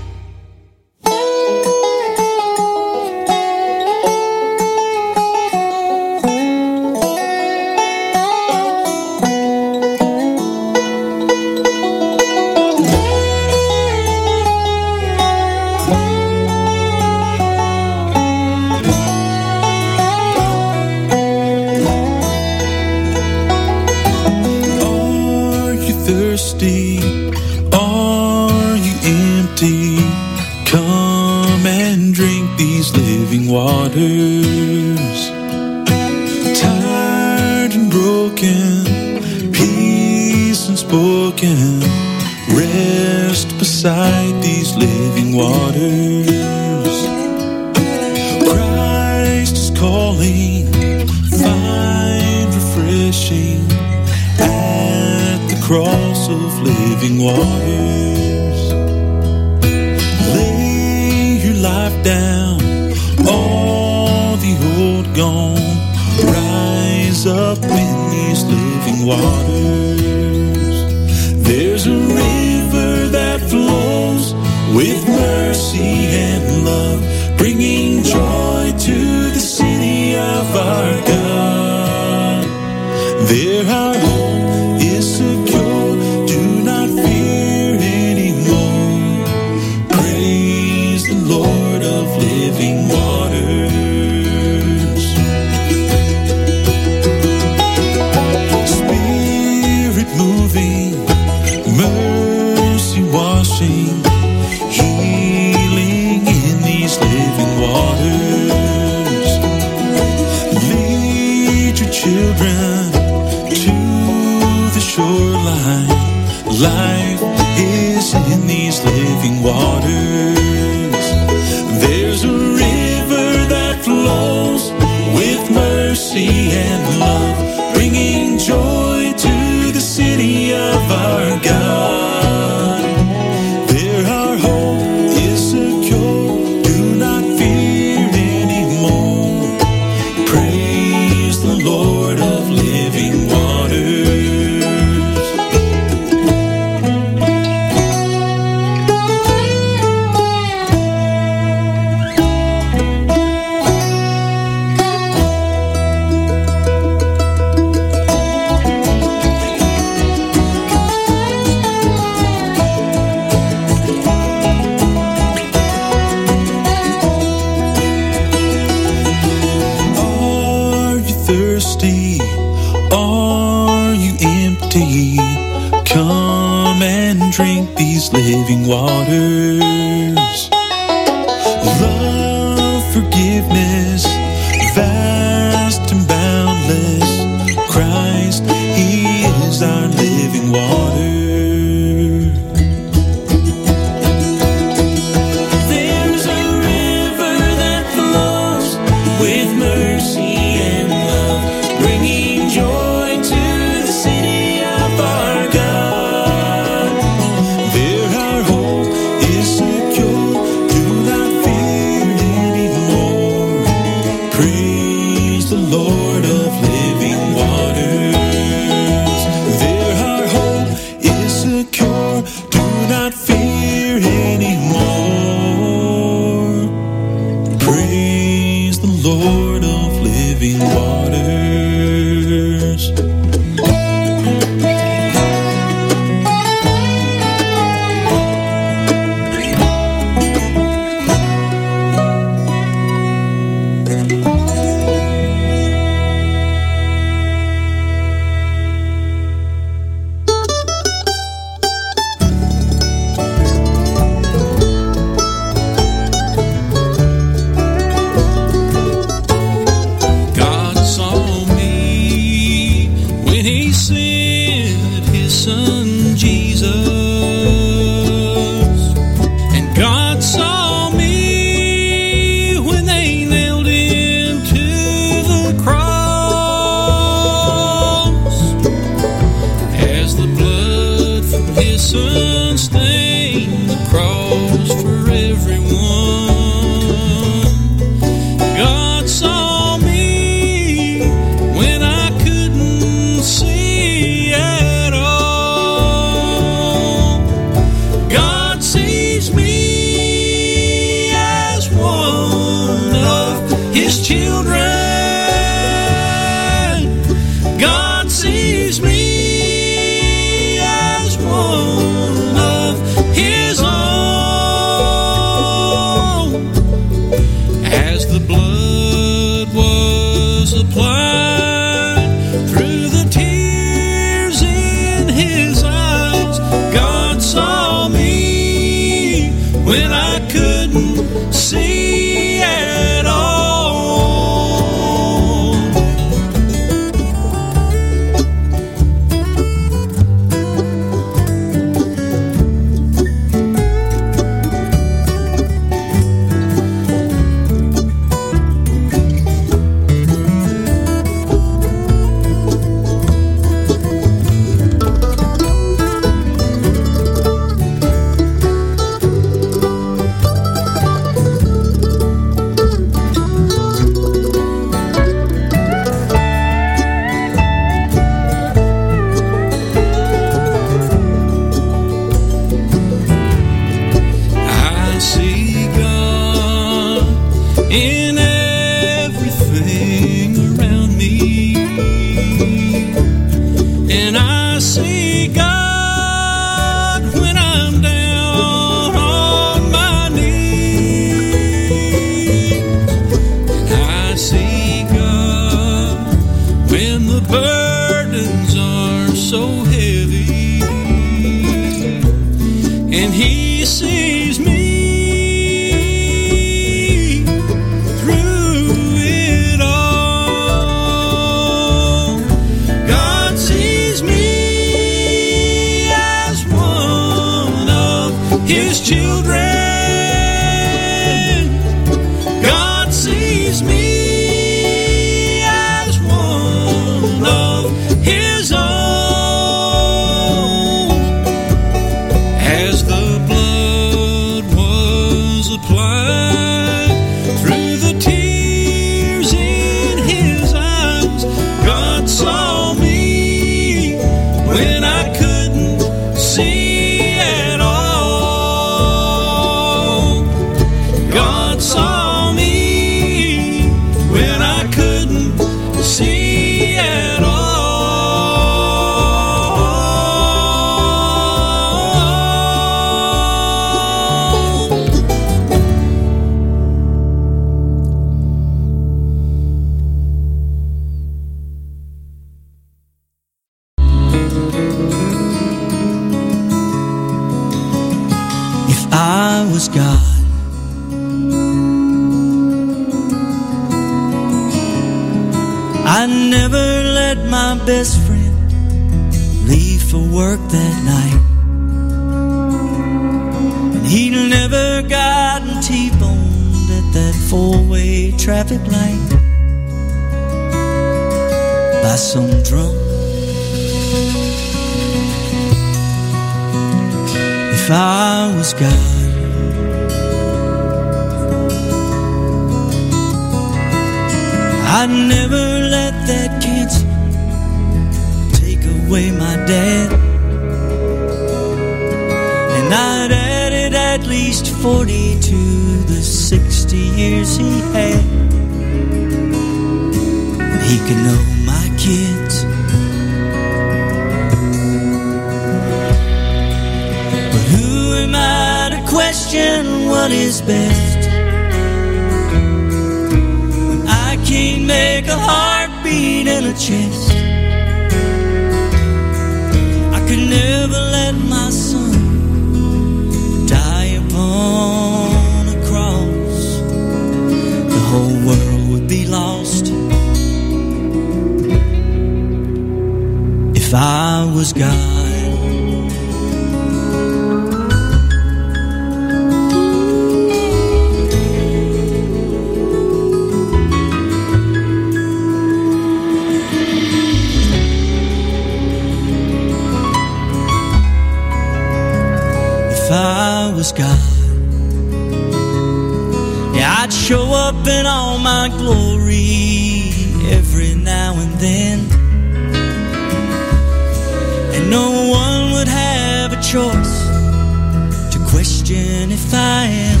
Am, 599.52 600.00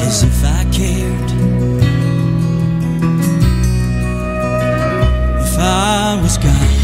as 0.00 0.22
if 0.22 0.44
I 0.44 0.64
cared. 0.70 1.30
If 5.44 5.58
I 5.58 6.18
was 6.22 6.38
God, 6.38 6.78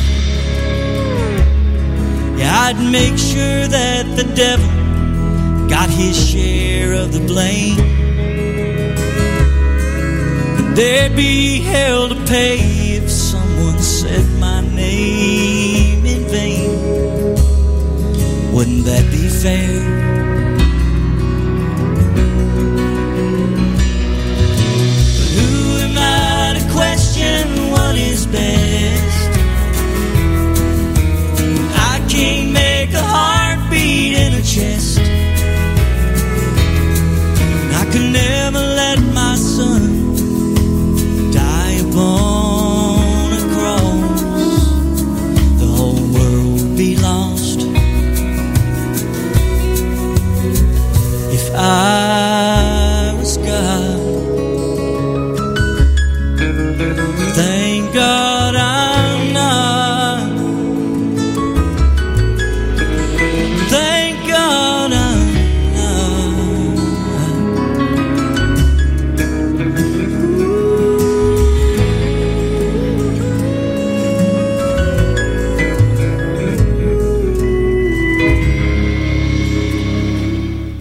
yeah, 2.38 2.66
I'd 2.66 2.80
make 2.90 3.16
sure 3.16 3.68
that 3.68 4.04
the 4.16 4.24
devil 4.34 4.68
got 5.68 5.88
his 5.90 6.16
share 6.30 6.94
of 6.94 7.12
the 7.12 7.20
blame. 7.20 7.76
There'd 10.74 11.16
be 11.16 11.60
hell 11.60 12.08
to 12.08 12.14
pay 12.26 12.58
if 12.98 13.10
someone 13.10 13.78
said 13.80 14.26
my 14.38 14.60
name 14.60 16.04
in 16.06 16.22
vain. 16.28 16.70
Wouldn't 18.54 18.84
that 18.84 19.10
be? 19.10 19.17
fail 19.42 19.87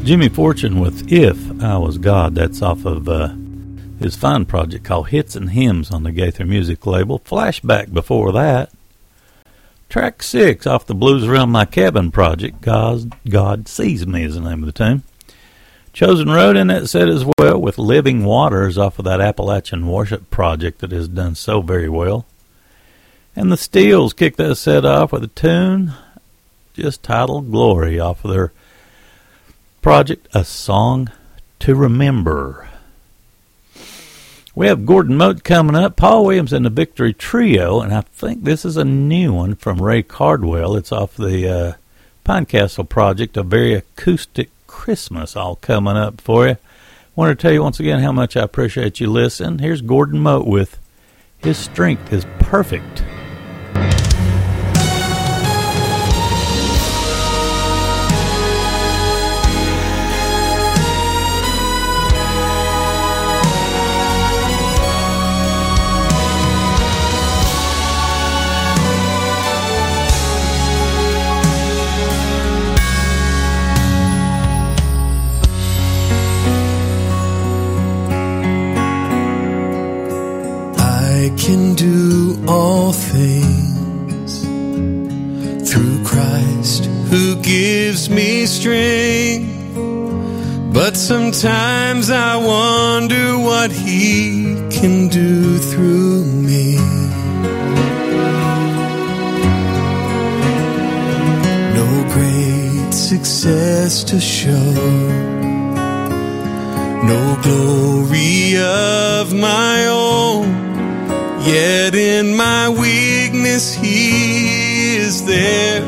Jimmy 0.07 0.29
Fortune 0.29 0.79
with 0.79 1.11
If 1.11 1.61
I 1.61 1.77
Was 1.77 1.97
God. 1.97 2.33
That's 2.33 2.61
off 2.61 2.85
of 2.85 3.09
uh, 3.09 3.33
his 3.99 4.15
fine 4.15 4.45
project 4.45 4.85
called 4.85 5.09
Hits 5.09 5.35
and 5.35 5.49
Hymns 5.49 5.91
on 5.91 6.03
the 6.03 6.13
Gaither 6.13 6.45
Music 6.45 6.85
label. 6.85 7.19
Flashback 7.19 7.93
before 7.93 8.31
that. 8.31 8.71
Track 9.89 10.23
six 10.23 10.65
off 10.65 10.85
the 10.85 10.95
Blues 10.95 11.25
Around 11.25 11.51
My 11.51 11.65
Cabin 11.65 12.09
project. 12.09 12.61
God, 12.61 13.17
God 13.27 13.67
Sees 13.67 14.07
Me 14.07 14.23
is 14.23 14.35
the 14.35 14.39
name 14.39 14.63
of 14.63 14.67
the 14.67 14.71
tune. 14.71 15.03
Chosen 15.91 16.29
Road 16.29 16.55
in 16.55 16.67
that 16.67 16.87
set 16.87 17.09
as 17.09 17.25
well 17.37 17.59
with 17.59 17.77
Living 17.77 18.23
Waters 18.23 18.77
off 18.77 18.99
of 18.99 19.03
that 19.03 19.19
Appalachian 19.19 19.87
Worship 19.87 20.29
project 20.31 20.79
that 20.79 20.93
has 20.93 21.09
done 21.09 21.35
so 21.35 21.61
very 21.61 21.89
well. 21.89 22.25
And 23.35 23.51
the 23.51 23.57
Steels 23.57 24.13
kicked 24.13 24.37
that 24.37 24.55
set 24.55 24.85
off 24.85 25.11
with 25.11 25.25
a 25.25 25.27
tune 25.27 25.91
just 26.75 27.03
titled 27.03 27.51
Glory 27.51 27.99
off 27.99 28.23
of 28.23 28.31
their 28.31 28.53
project, 29.81 30.27
A 30.33 30.43
Song 30.43 31.09
to 31.59 31.75
Remember. 31.75 32.69
We 34.55 34.67
have 34.67 34.87
Gordon 34.87 35.17
Mote 35.17 35.43
coming 35.43 35.75
up, 35.75 35.95
Paul 35.95 36.25
Williams 36.25 36.51
and 36.51 36.65
the 36.65 36.71
Victory 36.71 37.13
Trio, 37.13 37.79
and 37.79 37.93
I 37.93 38.01
think 38.01 38.43
this 38.43 38.65
is 38.65 38.75
a 38.75 38.83
new 38.83 39.33
one 39.33 39.55
from 39.55 39.81
Ray 39.81 40.01
Cardwell. 40.01 40.75
It's 40.75 40.91
off 40.91 41.15
the 41.15 41.47
uh, 41.47 41.73
Pinecastle 42.25 42.89
project, 42.89 43.37
a 43.37 43.43
very 43.43 43.73
acoustic 43.73 44.49
Christmas 44.65 45.35
all 45.35 45.57
coming 45.57 45.95
up 45.95 46.19
for 46.19 46.47
you. 46.47 46.57
Want 47.15 47.37
to 47.37 47.41
tell 47.41 47.53
you 47.53 47.63
once 47.63 47.79
again 47.79 47.99
how 47.99 48.11
much 48.11 48.35
I 48.35 48.41
appreciate 48.41 48.99
you 48.99 49.09
listening. 49.09 49.59
Here's 49.59 49.81
Gordon 49.81 50.19
Mote 50.19 50.47
with 50.47 50.79
His 51.37 51.57
Strength 51.57 52.11
is 52.11 52.25
Perfect. 52.39 53.03
I 81.19 81.29
can 81.29 81.73
do 81.73 82.37
all 82.47 82.93
things 82.93 84.43
through 85.67 86.03
Christ 86.05 86.85
who 87.09 87.41
gives 87.41 88.07
me 88.07 88.45
strength. 88.45 89.49
But 90.71 90.95
sometimes 90.95 92.11
I 92.11 92.35
wonder 92.35 93.35
what 93.39 93.71
he 93.71 94.55
can 94.69 95.07
do 95.07 95.57
through 95.57 96.23
me. 96.23 96.75
No 101.79 101.89
great 102.13 102.93
success 102.93 104.03
to 104.03 104.19
show 104.19 104.73
no 107.11 107.39
glory 107.41 108.57
of 108.59 109.33
my 109.33 109.87
own. 109.87 110.56
Yet 111.47 111.95
in 111.95 112.35
my 112.35 112.67
weakness, 112.67 113.73
He 113.73 114.97
is 114.97 115.25
there 115.25 115.79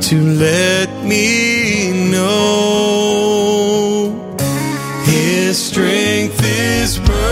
to 0.00 0.16
let 0.16 0.88
me 1.04 2.10
know 2.12 4.14
His 5.04 5.60
strength 5.60 6.40
is 6.44 7.00
perfect 7.00 7.24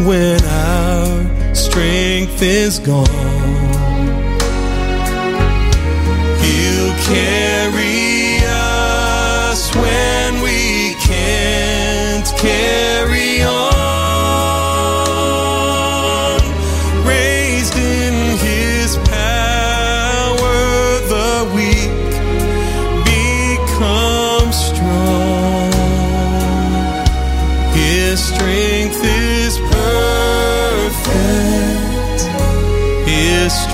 when 0.00 0.42
our 0.44 1.54
strength 1.54 2.40
is 2.40 2.78
gone. 2.78 3.04
He'll 6.40 6.94
carry 7.04 7.55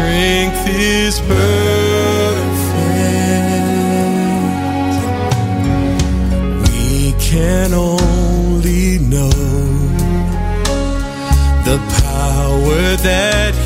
strength 0.03 0.69
is 0.69 1.21
perfect. 1.21 1.63
We 6.67 7.13
can 7.21 7.73
only 7.73 8.99
know 8.99 9.31
the 11.69 11.79
power 12.03 12.97
that 13.09 13.62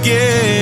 again. 0.00 0.57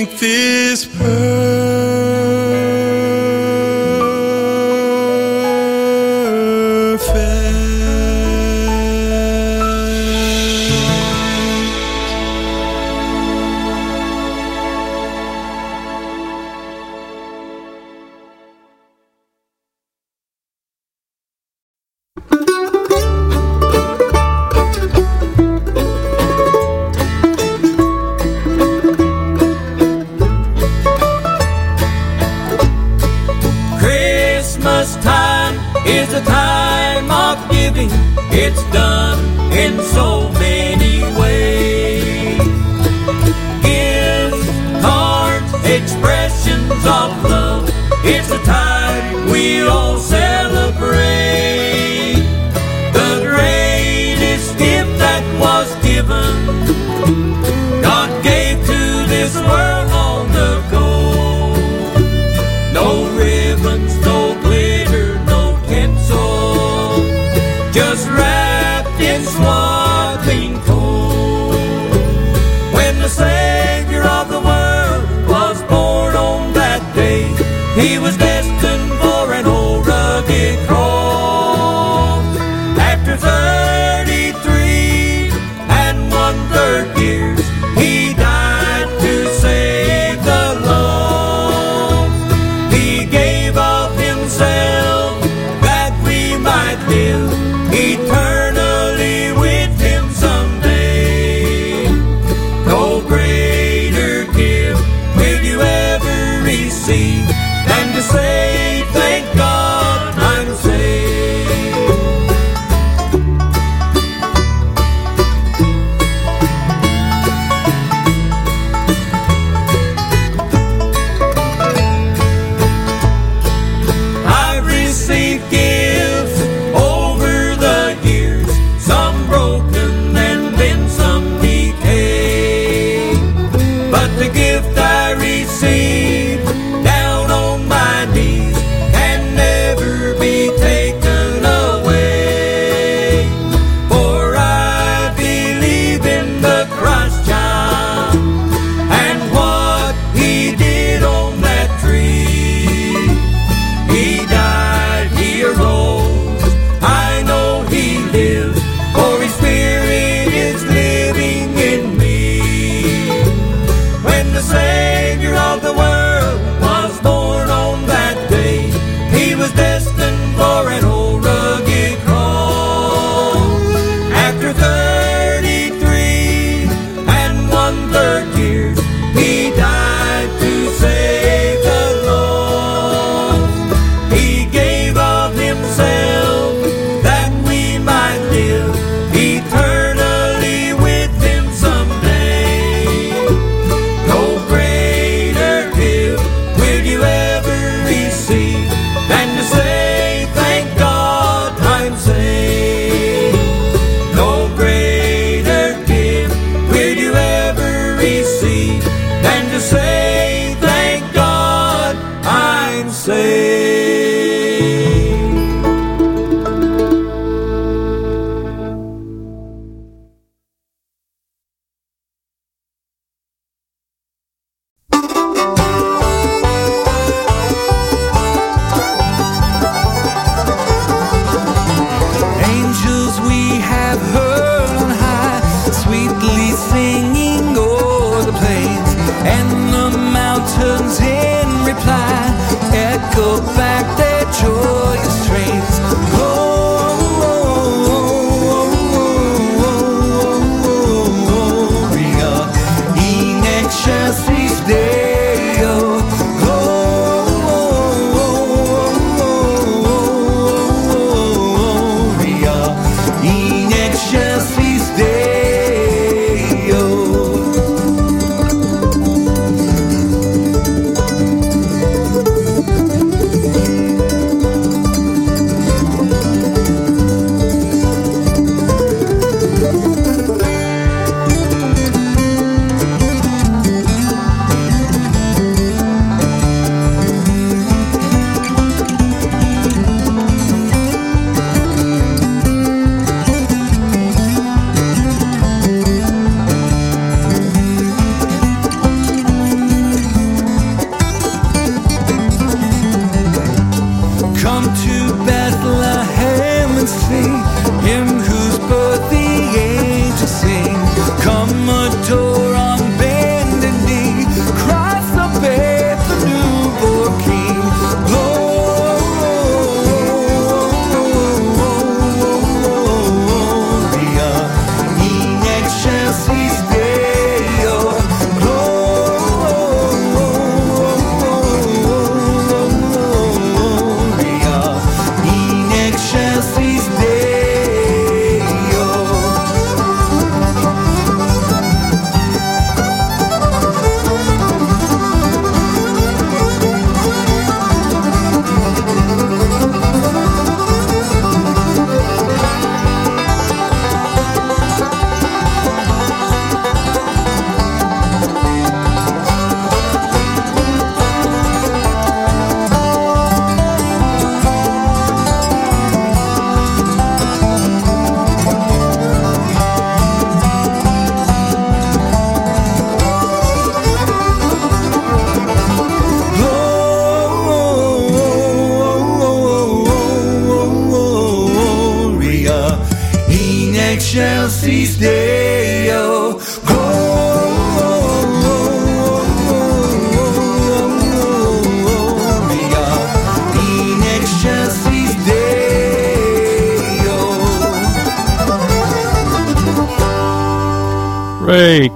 His 0.00 0.08
strength 0.08 0.22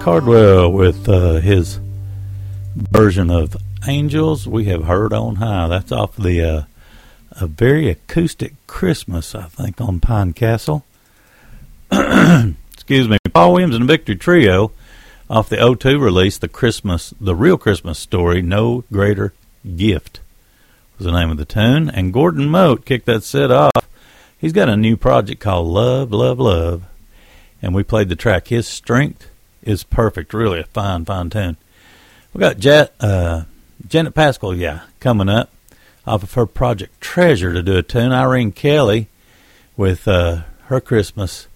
Cardwell 0.05 0.71
with 0.71 1.09
uh, 1.09 1.37
his 1.37 1.81
version 2.77 3.31
of 3.31 3.57
Angels 3.89 4.47
We 4.47 4.67
Have 4.67 4.85
Heard 4.85 5.15
on 5.15 5.37
High. 5.37 5.67
That's 5.69 5.91
off 5.93 6.15
the 6.15 6.43
uh, 6.43 6.63
a 7.31 7.47
very 7.47 7.89
acoustic 7.89 8.53
Christmas, 8.67 9.35
I 9.35 9.45
think, 9.45 9.81
on 9.81 10.01
Pine 10.01 10.35
Castle. 10.35 10.85
Excuse 11.91 13.09
me. 13.09 13.17
Paul 13.33 13.55
Williams 13.55 13.75
and 13.75 13.89
the 13.89 13.93
Victory 13.95 14.17
Trio 14.17 14.73
off 15.31 15.49
the 15.49 15.57
O2 15.57 15.99
release, 15.99 16.37
the 16.37 16.49
Christmas, 16.49 17.15
the 17.19 17.35
real 17.35 17.57
Christmas 17.57 17.99
story, 17.99 18.43
No 18.43 18.85
Greater 18.93 19.33
Gift 19.75 20.21
was 20.99 21.07
the 21.07 21.13
name 21.13 21.31
of 21.31 21.39
the 21.39 21.47
tune. 21.47 21.89
And 21.89 22.13
Gordon 22.13 22.51
Mote 22.51 22.85
kicked 22.85 23.07
that 23.07 23.25
set 23.25 23.51
off. 23.51 23.89
He's 24.39 24.53
got 24.53 24.69
a 24.69 24.77
new 24.77 24.99
project 24.99 25.41
called 25.41 25.67
Love, 25.67 26.13
Love, 26.13 26.39
Love. 26.39 26.85
And 27.63 27.75
we 27.75 27.83
played 27.83 28.11
the 28.11 28.17
track 28.17 28.49
His 28.49 28.69
Strength 28.69 29.31
is 29.65 29.83
Perfect. 29.83 30.33
Really 30.33 30.61
a 30.61 30.65
fine, 30.65 31.05
fine 31.05 31.31
tune. 31.31 31.57
We 32.33 32.41
got 32.41 32.59
Jet, 32.59 32.95
uh, 33.01 33.45
Janet 33.87 34.15
Paschal, 34.15 34.55
yeah, 34.55 34.83
coming 35.01 35.29
up 35.29 35.51
off 36.07 36.23
of 36.23 36.35
her 36.35 36.47
project 36.47 37.01
Treasure 37.01 37.53
to 37.53 37.63
do 37.63 37.77
a 37.77 37.83
tune. 37.83 38.13
Irene 38.13 38.53
Kelly 38.53 39.09
with 39.77 40.07
uh, 40.07 40.43
her 40.67 40.81
Christmas 40.81 41.47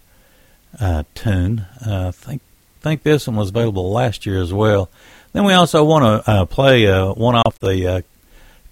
uh, 0.80 1.04
tune. 1.14 1.66
Uh, 1.84 2.08
I 2.08 2.10
think 2.10 2.42
think 2.80 3.02
this 3.02 3.26
one 3.26 3.36
was 3.36 3.50
available 3.50 3.90
last 3.90 4.24
year 4.24 4.40
as 4.40 4.52
well. 4.52 4.88
Then 5.32 5.44
we 5.44 5.52
also 5.52 5.84
want 5.84 6.24
to 6.24 6.30
uh, 6.30 6.44
play 6.46 6.86
uh, 6.86 7.12
one 7.12 7.34
off 7.34 7.58
the 7.58 7.86
uh, 7.86 8.00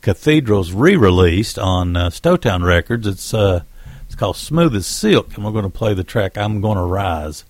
Cathedrals 0.00 0.72
re-released 0.72 1.58
on 1.58 1.96
uh, 1.96 2.10
Stowtown 2.10 2.64
Records. 2.64 3.06
It's 3.06 3.34
uh, 3.34 3.62
it's 4.06 4.14
called 4.14 4.36
Smooth 4.36 4.76
as 4.76 4.86
Silk, 4.86 5.34
and 5.34 5.44
we're 5.44 5.52
going 5.52 5.64
to 5.64 5.70
play 5.70 5.94
the 5.94 6.04
track 6.04 6.38
I'm 6.38 6.60
Gonna 6.60 6.86
Rise. 6.86 7.44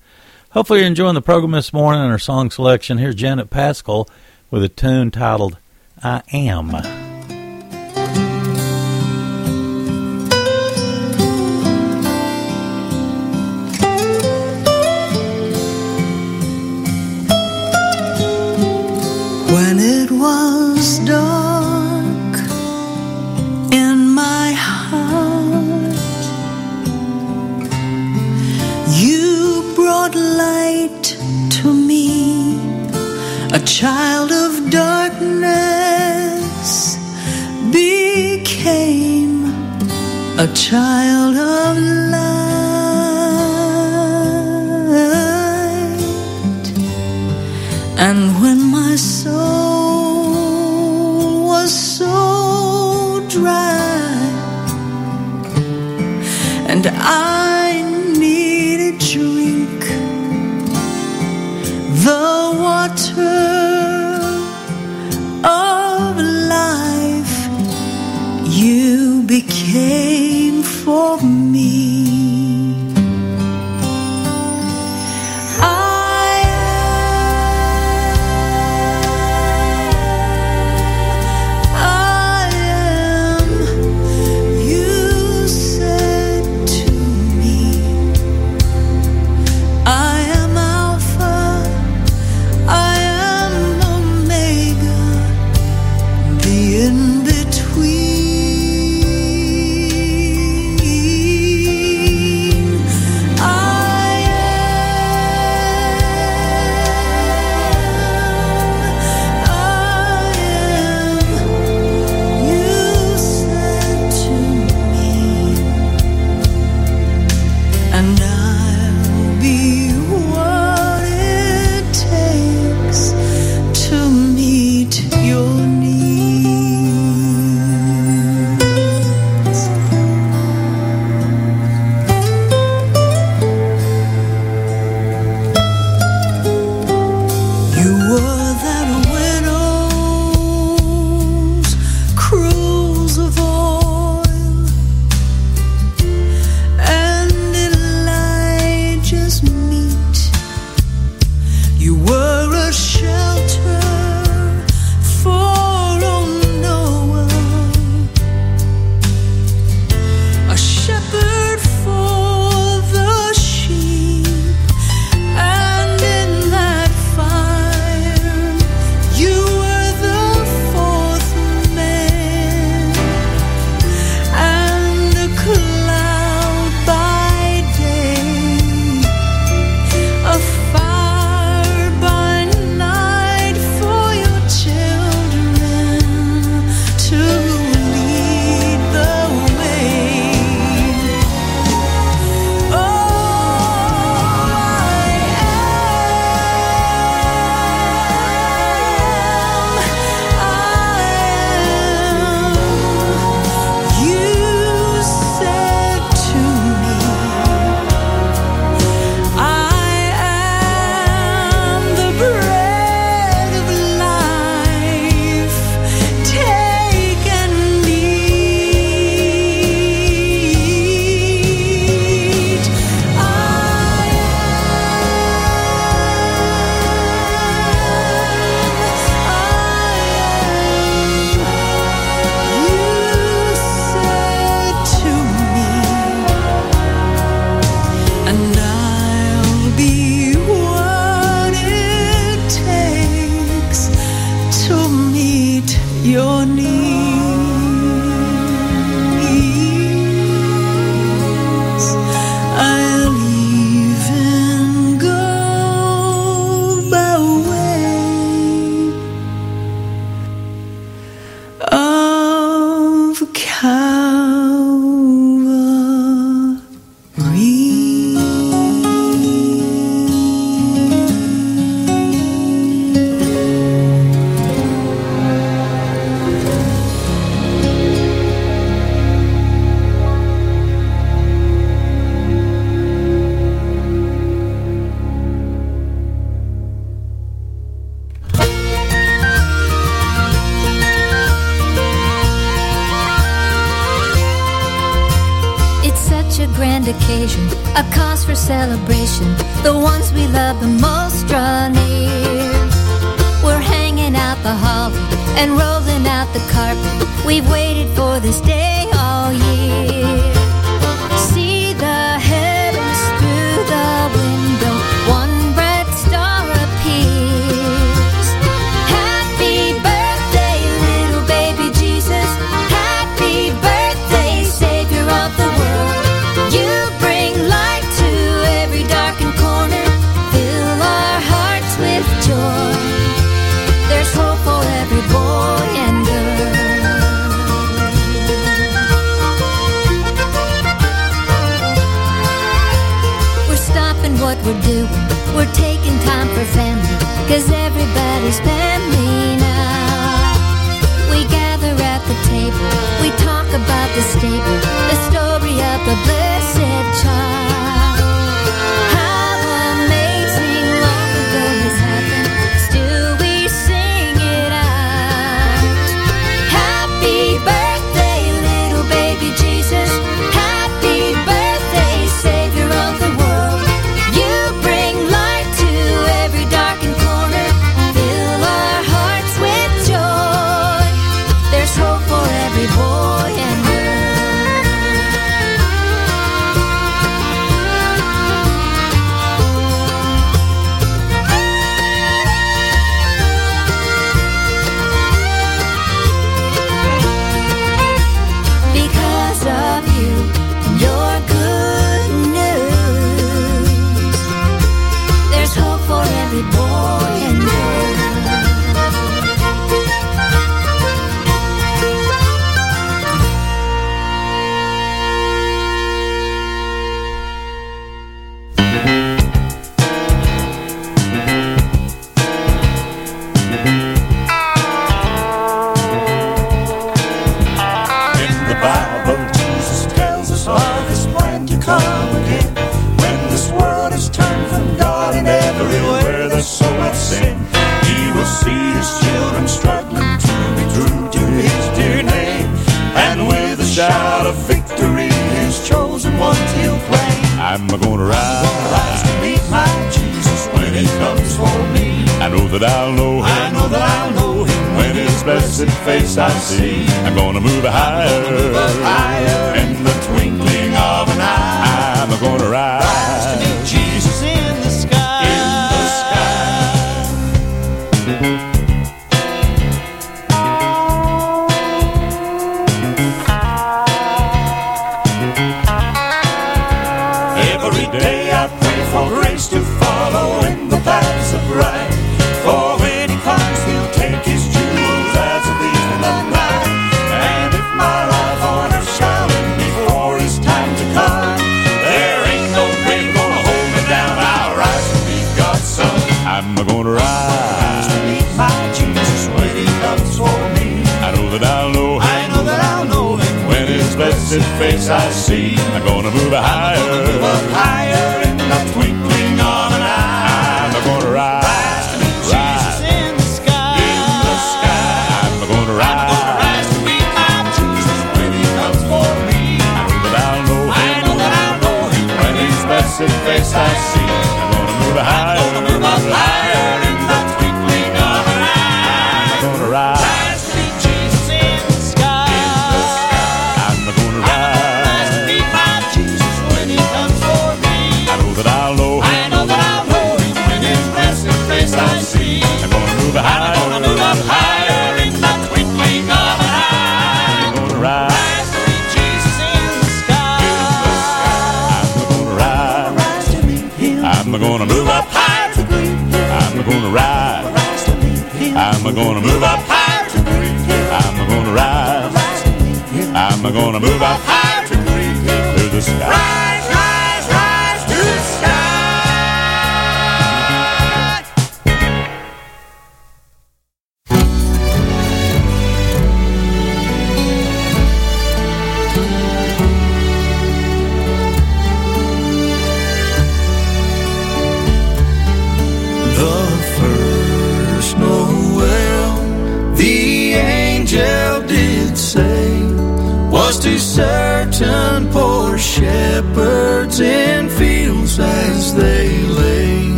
Hopefully 0.57 0.79
you're 0.79 0.87
enjoying 0.87 1.15
the 1.15 1.21
program 1.21 1.53
this 1.53 1.71
morning 1.71 2.01
and 2.01 2.11
our 2.11 2.19
song 2.19 2.51
selection. 2.51 2.97
Here's 2.97 3.15
Janet 3.15 3.51
Paschal 3.51 4.09
with 4.51 4.65
a 4.65 4.71
tune 4.71 5.11
titled 5.11 5.59
I 6.03 6.23
Am. 6.33 7.06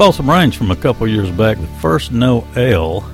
It's 0.00 0.06
Balsam 0.06 0.30
Range 0.30 0.56
from 0.56 0.70
a 0.70 0.76
couple 0.76 1.06
years 1.06 1.30
back. 1.30 1.58
The 1.58 1.66
first 1.66 2.10
No 2.10 2.46
L 2.56 3.04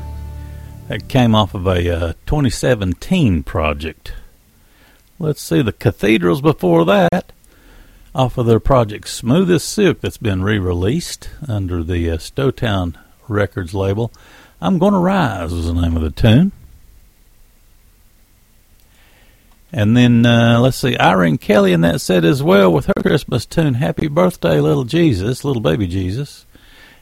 that 0.87 1.09
came 1.09 1.35
off 1.35 1.53
of 1.53 1.67
a 1.67 1.91
uh, 1.91 2.13
2017 2.27 3.43
project. 3.43 4.13
Let's 5.19 5.43
see 5.43 5.63
the 5.63 5.73
cathedrals 5.73 6.41
before 6.41 6.85
that, 6.85 7.33
off 8.15 8.39
of 8.39 8.47
their 8.47 8.61
project 8.61 9.09
Smooth 9.09 9.51
as 9.51 9.65
Silk, 9.65 10.01
that's 10.01 10.17
been 10.17 10.45
re-released 10.45 11.29
under 11.49 11.83
the 11.83 12.09
uh, 12.09 12.19
Stowtown 12.19 12.95
Records 13.27 13.75
label. 13.75 14.13
I'm 14.61 14.79
Gonna 14.79 15.01
Rise 15.01 15.53
was 15.53 15.67
the 15.67 15.75
name 15.75 15.97
of 15.97 16.03
the 16.03 16.13
tune. 16.13 16.53
And 19.73 19.97
then 19.97 20.25
uh, 20.25 20.61
let's 20.61 20.77
see, 20.77 20.97
Irene 20.97 21.39
Kelly 21.39 21.73
in 21.73 21.81
that 21.81 22.01
set 22.01 22.25
as 22.25 22.45
well 22.45 22.73
with 22.73 22.87
her 22.87 23.03
Christmas 23.03 23.45
tune, 23.45 23.75
"Happy 23.75 24.07
Birthday, 24.07 24.61
Little 24.61 24.85
Jesus, 24.85 25.45
Little 25.45 25.61
Baby 25.61 25.89
Jesus." 25.89 26.46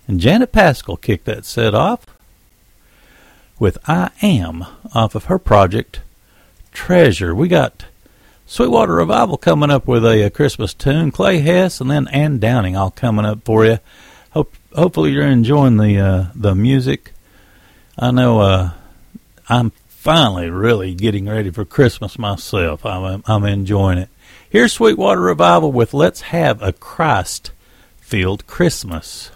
And 0.07 0.21
Janet 0.21 0.53
Paschal 0.53 0.97
kicked 0.97 1.25
that 1.25 1.45
set 1.45 1.75
off 1.75 2.07
with 3.59 3.79
I 3.89 4.11
Am 4.23 4.65
off 4.95 5.15
of 5.15 5.27
her 5.27 5.39
project 5.39 6.01
Treasure. 6.73 7.35
We 7.35 7.49
got 7.49 7.85
Sweetwater 8.47 8.95
Revival 8.95 9.37
coming 9.37 9.71
up 9.71 9.87
with 9.87 10.05
a, 10.05 10.23
a 10.23 10.31
Christmas 10.31 10.75
tune, 10.75 11.11
Clay 11.11 11.39
Hess, 11.39 11.81
and 11.81 11.91
then 11.91 12.09
Ann 12.09 12.39
Downing 12.39 12.77
all 12.77 12.91
coming 12.91 13.25
up 13.25 13.45
for 13.45 13.65
you. 13.65 13.79
Hope 14.31 14.53
hopefully 14.75 15.13
you're 15.13 15.27
enjoying 15.27 15.77
the 15.77 15.99
uh, 15.99 16.25
the 16.35 16.55
music. 16.55 17.13
I 17.97 18.11
know 18.11 18.41
uh, 18.41 18.71
I'm 19.49 19.71
finally 19.89 20.51
really 20.51 20.95
getting 20.95 21.27
ready 21.27 21.51
for 21.51 21.65
Christmas 21.65 22.19
myself. 22.19 22.85
I'm 22.85 23.23
I'm 23.27 23.45
enjoying 23.45 23.99
it. 23.99 24.09
Here's 24.51 24.73
Sweetwater 24.73 25.21
Revival 25.21 25.73
with 25.73 25.95
Let's 25.95 26.23
Have 26.23 26.61
a 26.61 26.73
Christ 26.73 27.53
Filled 28.01 28.47
Christmas. 28.47 29.31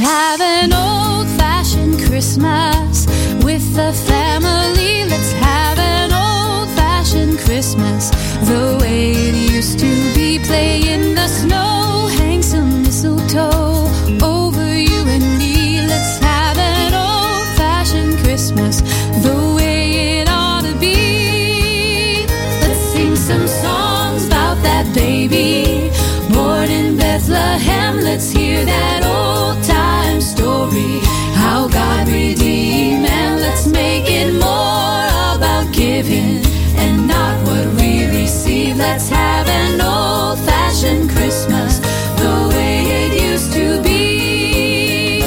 Have 0.00 0.40
an 0.40 0.72
old 0.72 1.26
fashioned 1.38 2.00
Christmas 2.00 3.06
with 3.44 3.74
the 3.74 3.92
family. 3.92 5.04
Let's 5.04 5.32
have 5.32 5.78
an 5.78 6.12
old 6.12 6.68
fashioned 6.74 7.38
Christmas 7.38 8.10
the 8.48 8.78
way 8.80 9.12
it 9.12 9.52
used 9.52 9.78
to 9.80 10.14
be. 10.14 10.38
Play 10.38 10.88
in 10.88 11.14
the 11.14 11.28
snow, 11.28 12.08
hang 12.18 12.42
some 12.42 12.82
mistletoe 12.82 13.88
over 14.22 14.74
you 14.74 15.02
and 15.16 15.38
me. 15.38 15.80
Let's 15.86 16.18
have 16.18 16.56
an 16.56 16.94
old 16.94 17.46
fashioned 17.56 18.16
Christmas 18.24 18.80
the 19.22 19.54
way 19.56 20.20
it 20.20 20.28
ought 20.30 20.64
to 20.64 20.74
be. 20.78 22.26
Let's 22.62 22.80
sing 22.92 23.16
some 23.16 23.46
songs 23.46 24.26
about 24.26 24.62
that 24.62 24.94
baby 24.94 25.90
born 26.32 26.70
in 26.70 26.96
Bethlehem. 26.96 28.00
Let's 28.00 28.30
hear 28.30 28.64
that 28.64 28.99
Let's 38.92 39.08
have 39.08 39.48
an 39.48 39.80
old 39.80 40.40
fashioned 40.40 41.10
Christmas 41.10 41.78
the 42.18 42.50
way 42.52 42.82
it 43.02 43.22
used 43.22 43.52
to 43.52 43.80
be. 43.84 45.20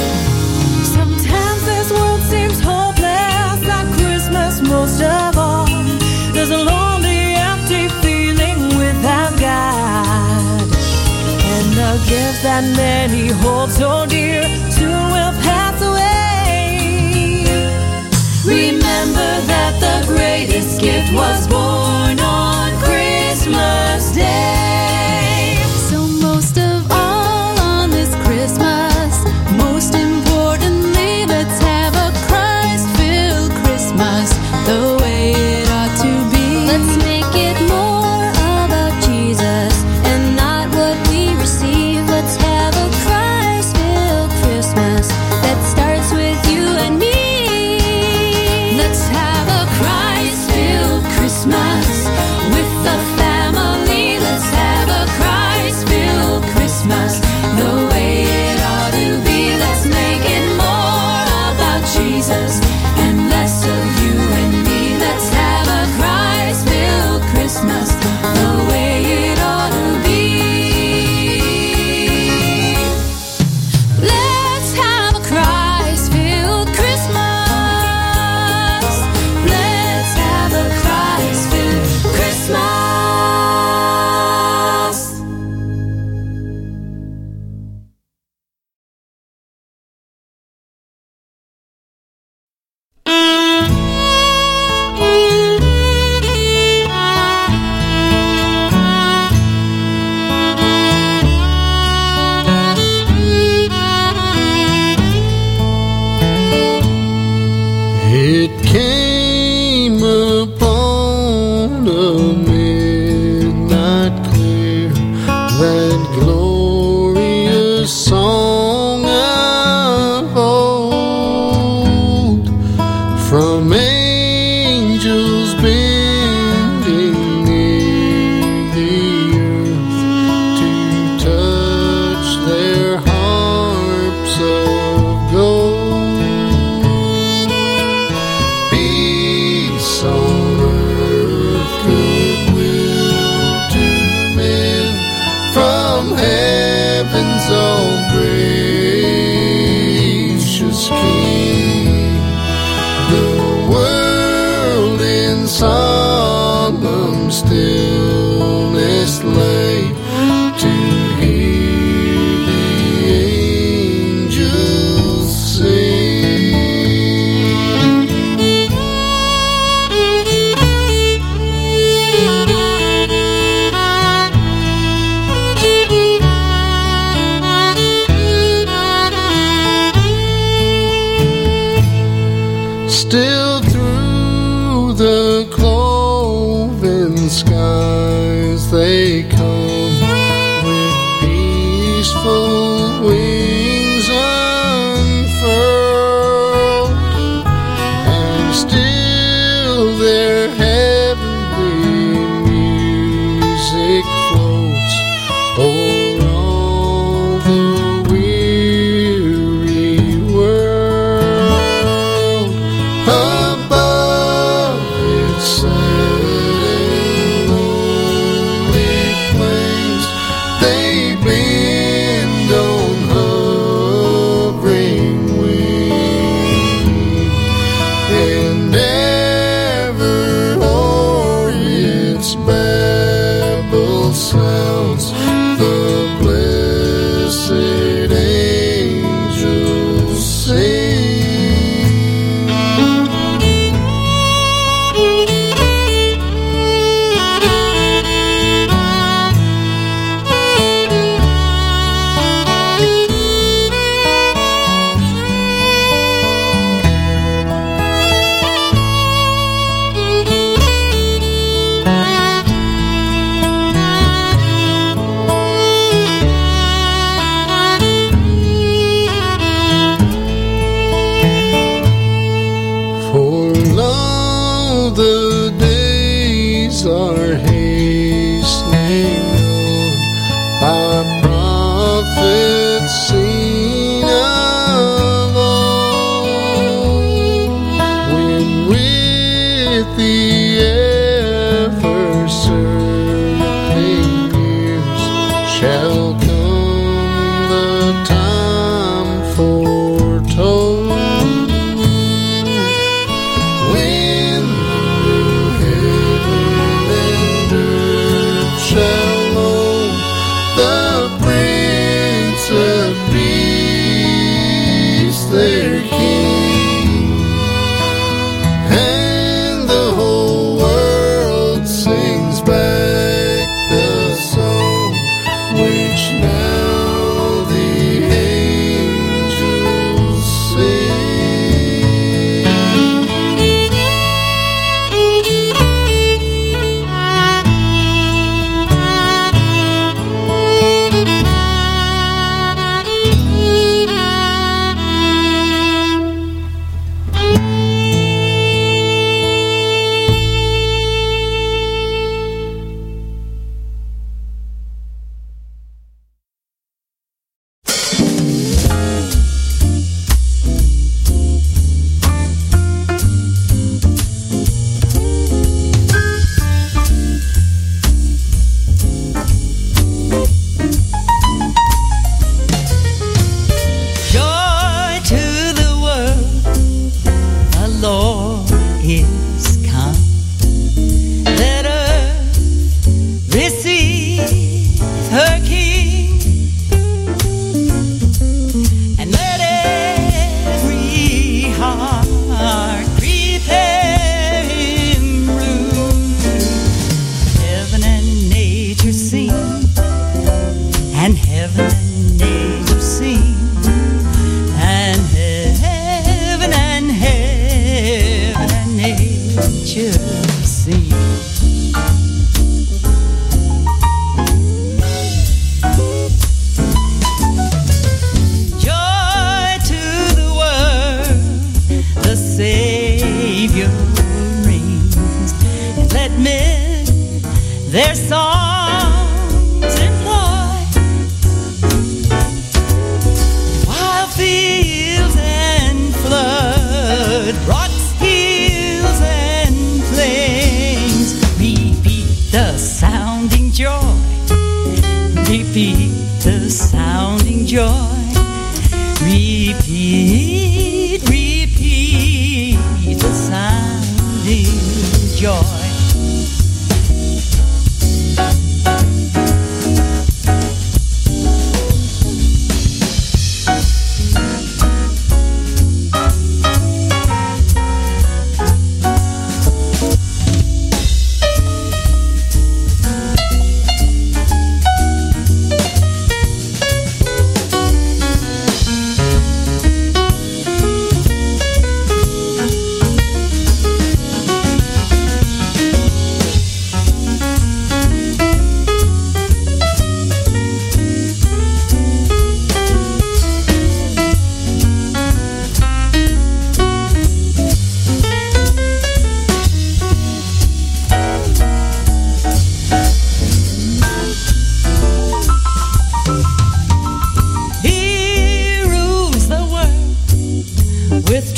Sometimes 0.83 1.63
this 1.63 1.89
world 1.89 2.19
seems 2.23 2.59
hopeless 2.59 3.61
at 3.77 3.87
Christmas 3.97 4.61
most 4.61 5.01
of 5.01 5.37
all. 5.37 5.65
There's 6.33 6.51
a 6.51 6.61
lonely, 6.61 7.23
empty 7.51 7.87
feeling 8.03 8.59
without 8.77 9.33
God. 9.39 10.67
And 11.55 11.67
the 11.79 11.93
gifts 12.09 12.43
that 12.43 12.65
many 12.75 13.29
hold 13.29 13.71
so 13.71 14.05
dear 14.05 14.22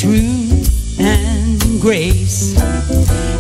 truth 0.05 0.99
and 0.99 1.81
grace, 1.81 2.55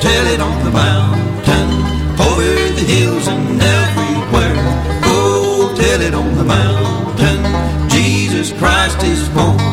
tell 0.00 0.26
it 0.28 0.40
on 0.40 0.64
the 0.64 0.70
mountain, 0.70 1.70
over 2.20 2.72
the 2.78 2.86
hills 2.86 3.26
and 3.26 3.60
everywhere. 3.60 4.54
Go 5.02 5.74
tell 5.74 6.00
it 6.00 6.14
on 6.14 6.36
the 6.36 6.44
mountain, 6.44 7.90
Jesus 7.90 8.52
Christ 8.52 9.02
is 9.02 9.28
born. 9.30 9.67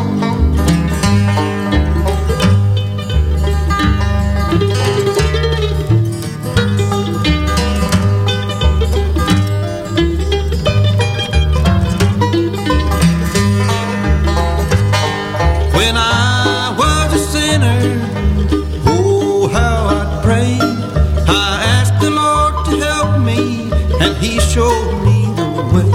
Showed 24.55 25.03
me 25.03 25.25
the 25.35 25.49
way. 25.73 25.89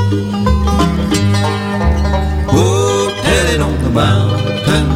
Oh, 2.52 3.08
tell 3.22 3.46
it 3.54 3.60
on 3.62 3.76
the 3.82 3.88
mountain, 3.88 4.86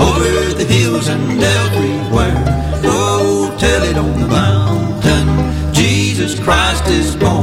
over 0.00 0.54
the 0.54 0.64
hills 0.64 1.06
and 1.08 1.42
everywhere. 1.60 2.42
Oh, 2.82 3.54
tell 3.58 3.82
it 3.82 3.98
on 3.98 4.20
the 4.22 4.26
mountain, 4.26 5.74
Jesus 5.74 6.40
Christ 6.40 6.86
is 6.86 7.14
born. 7.14 7.39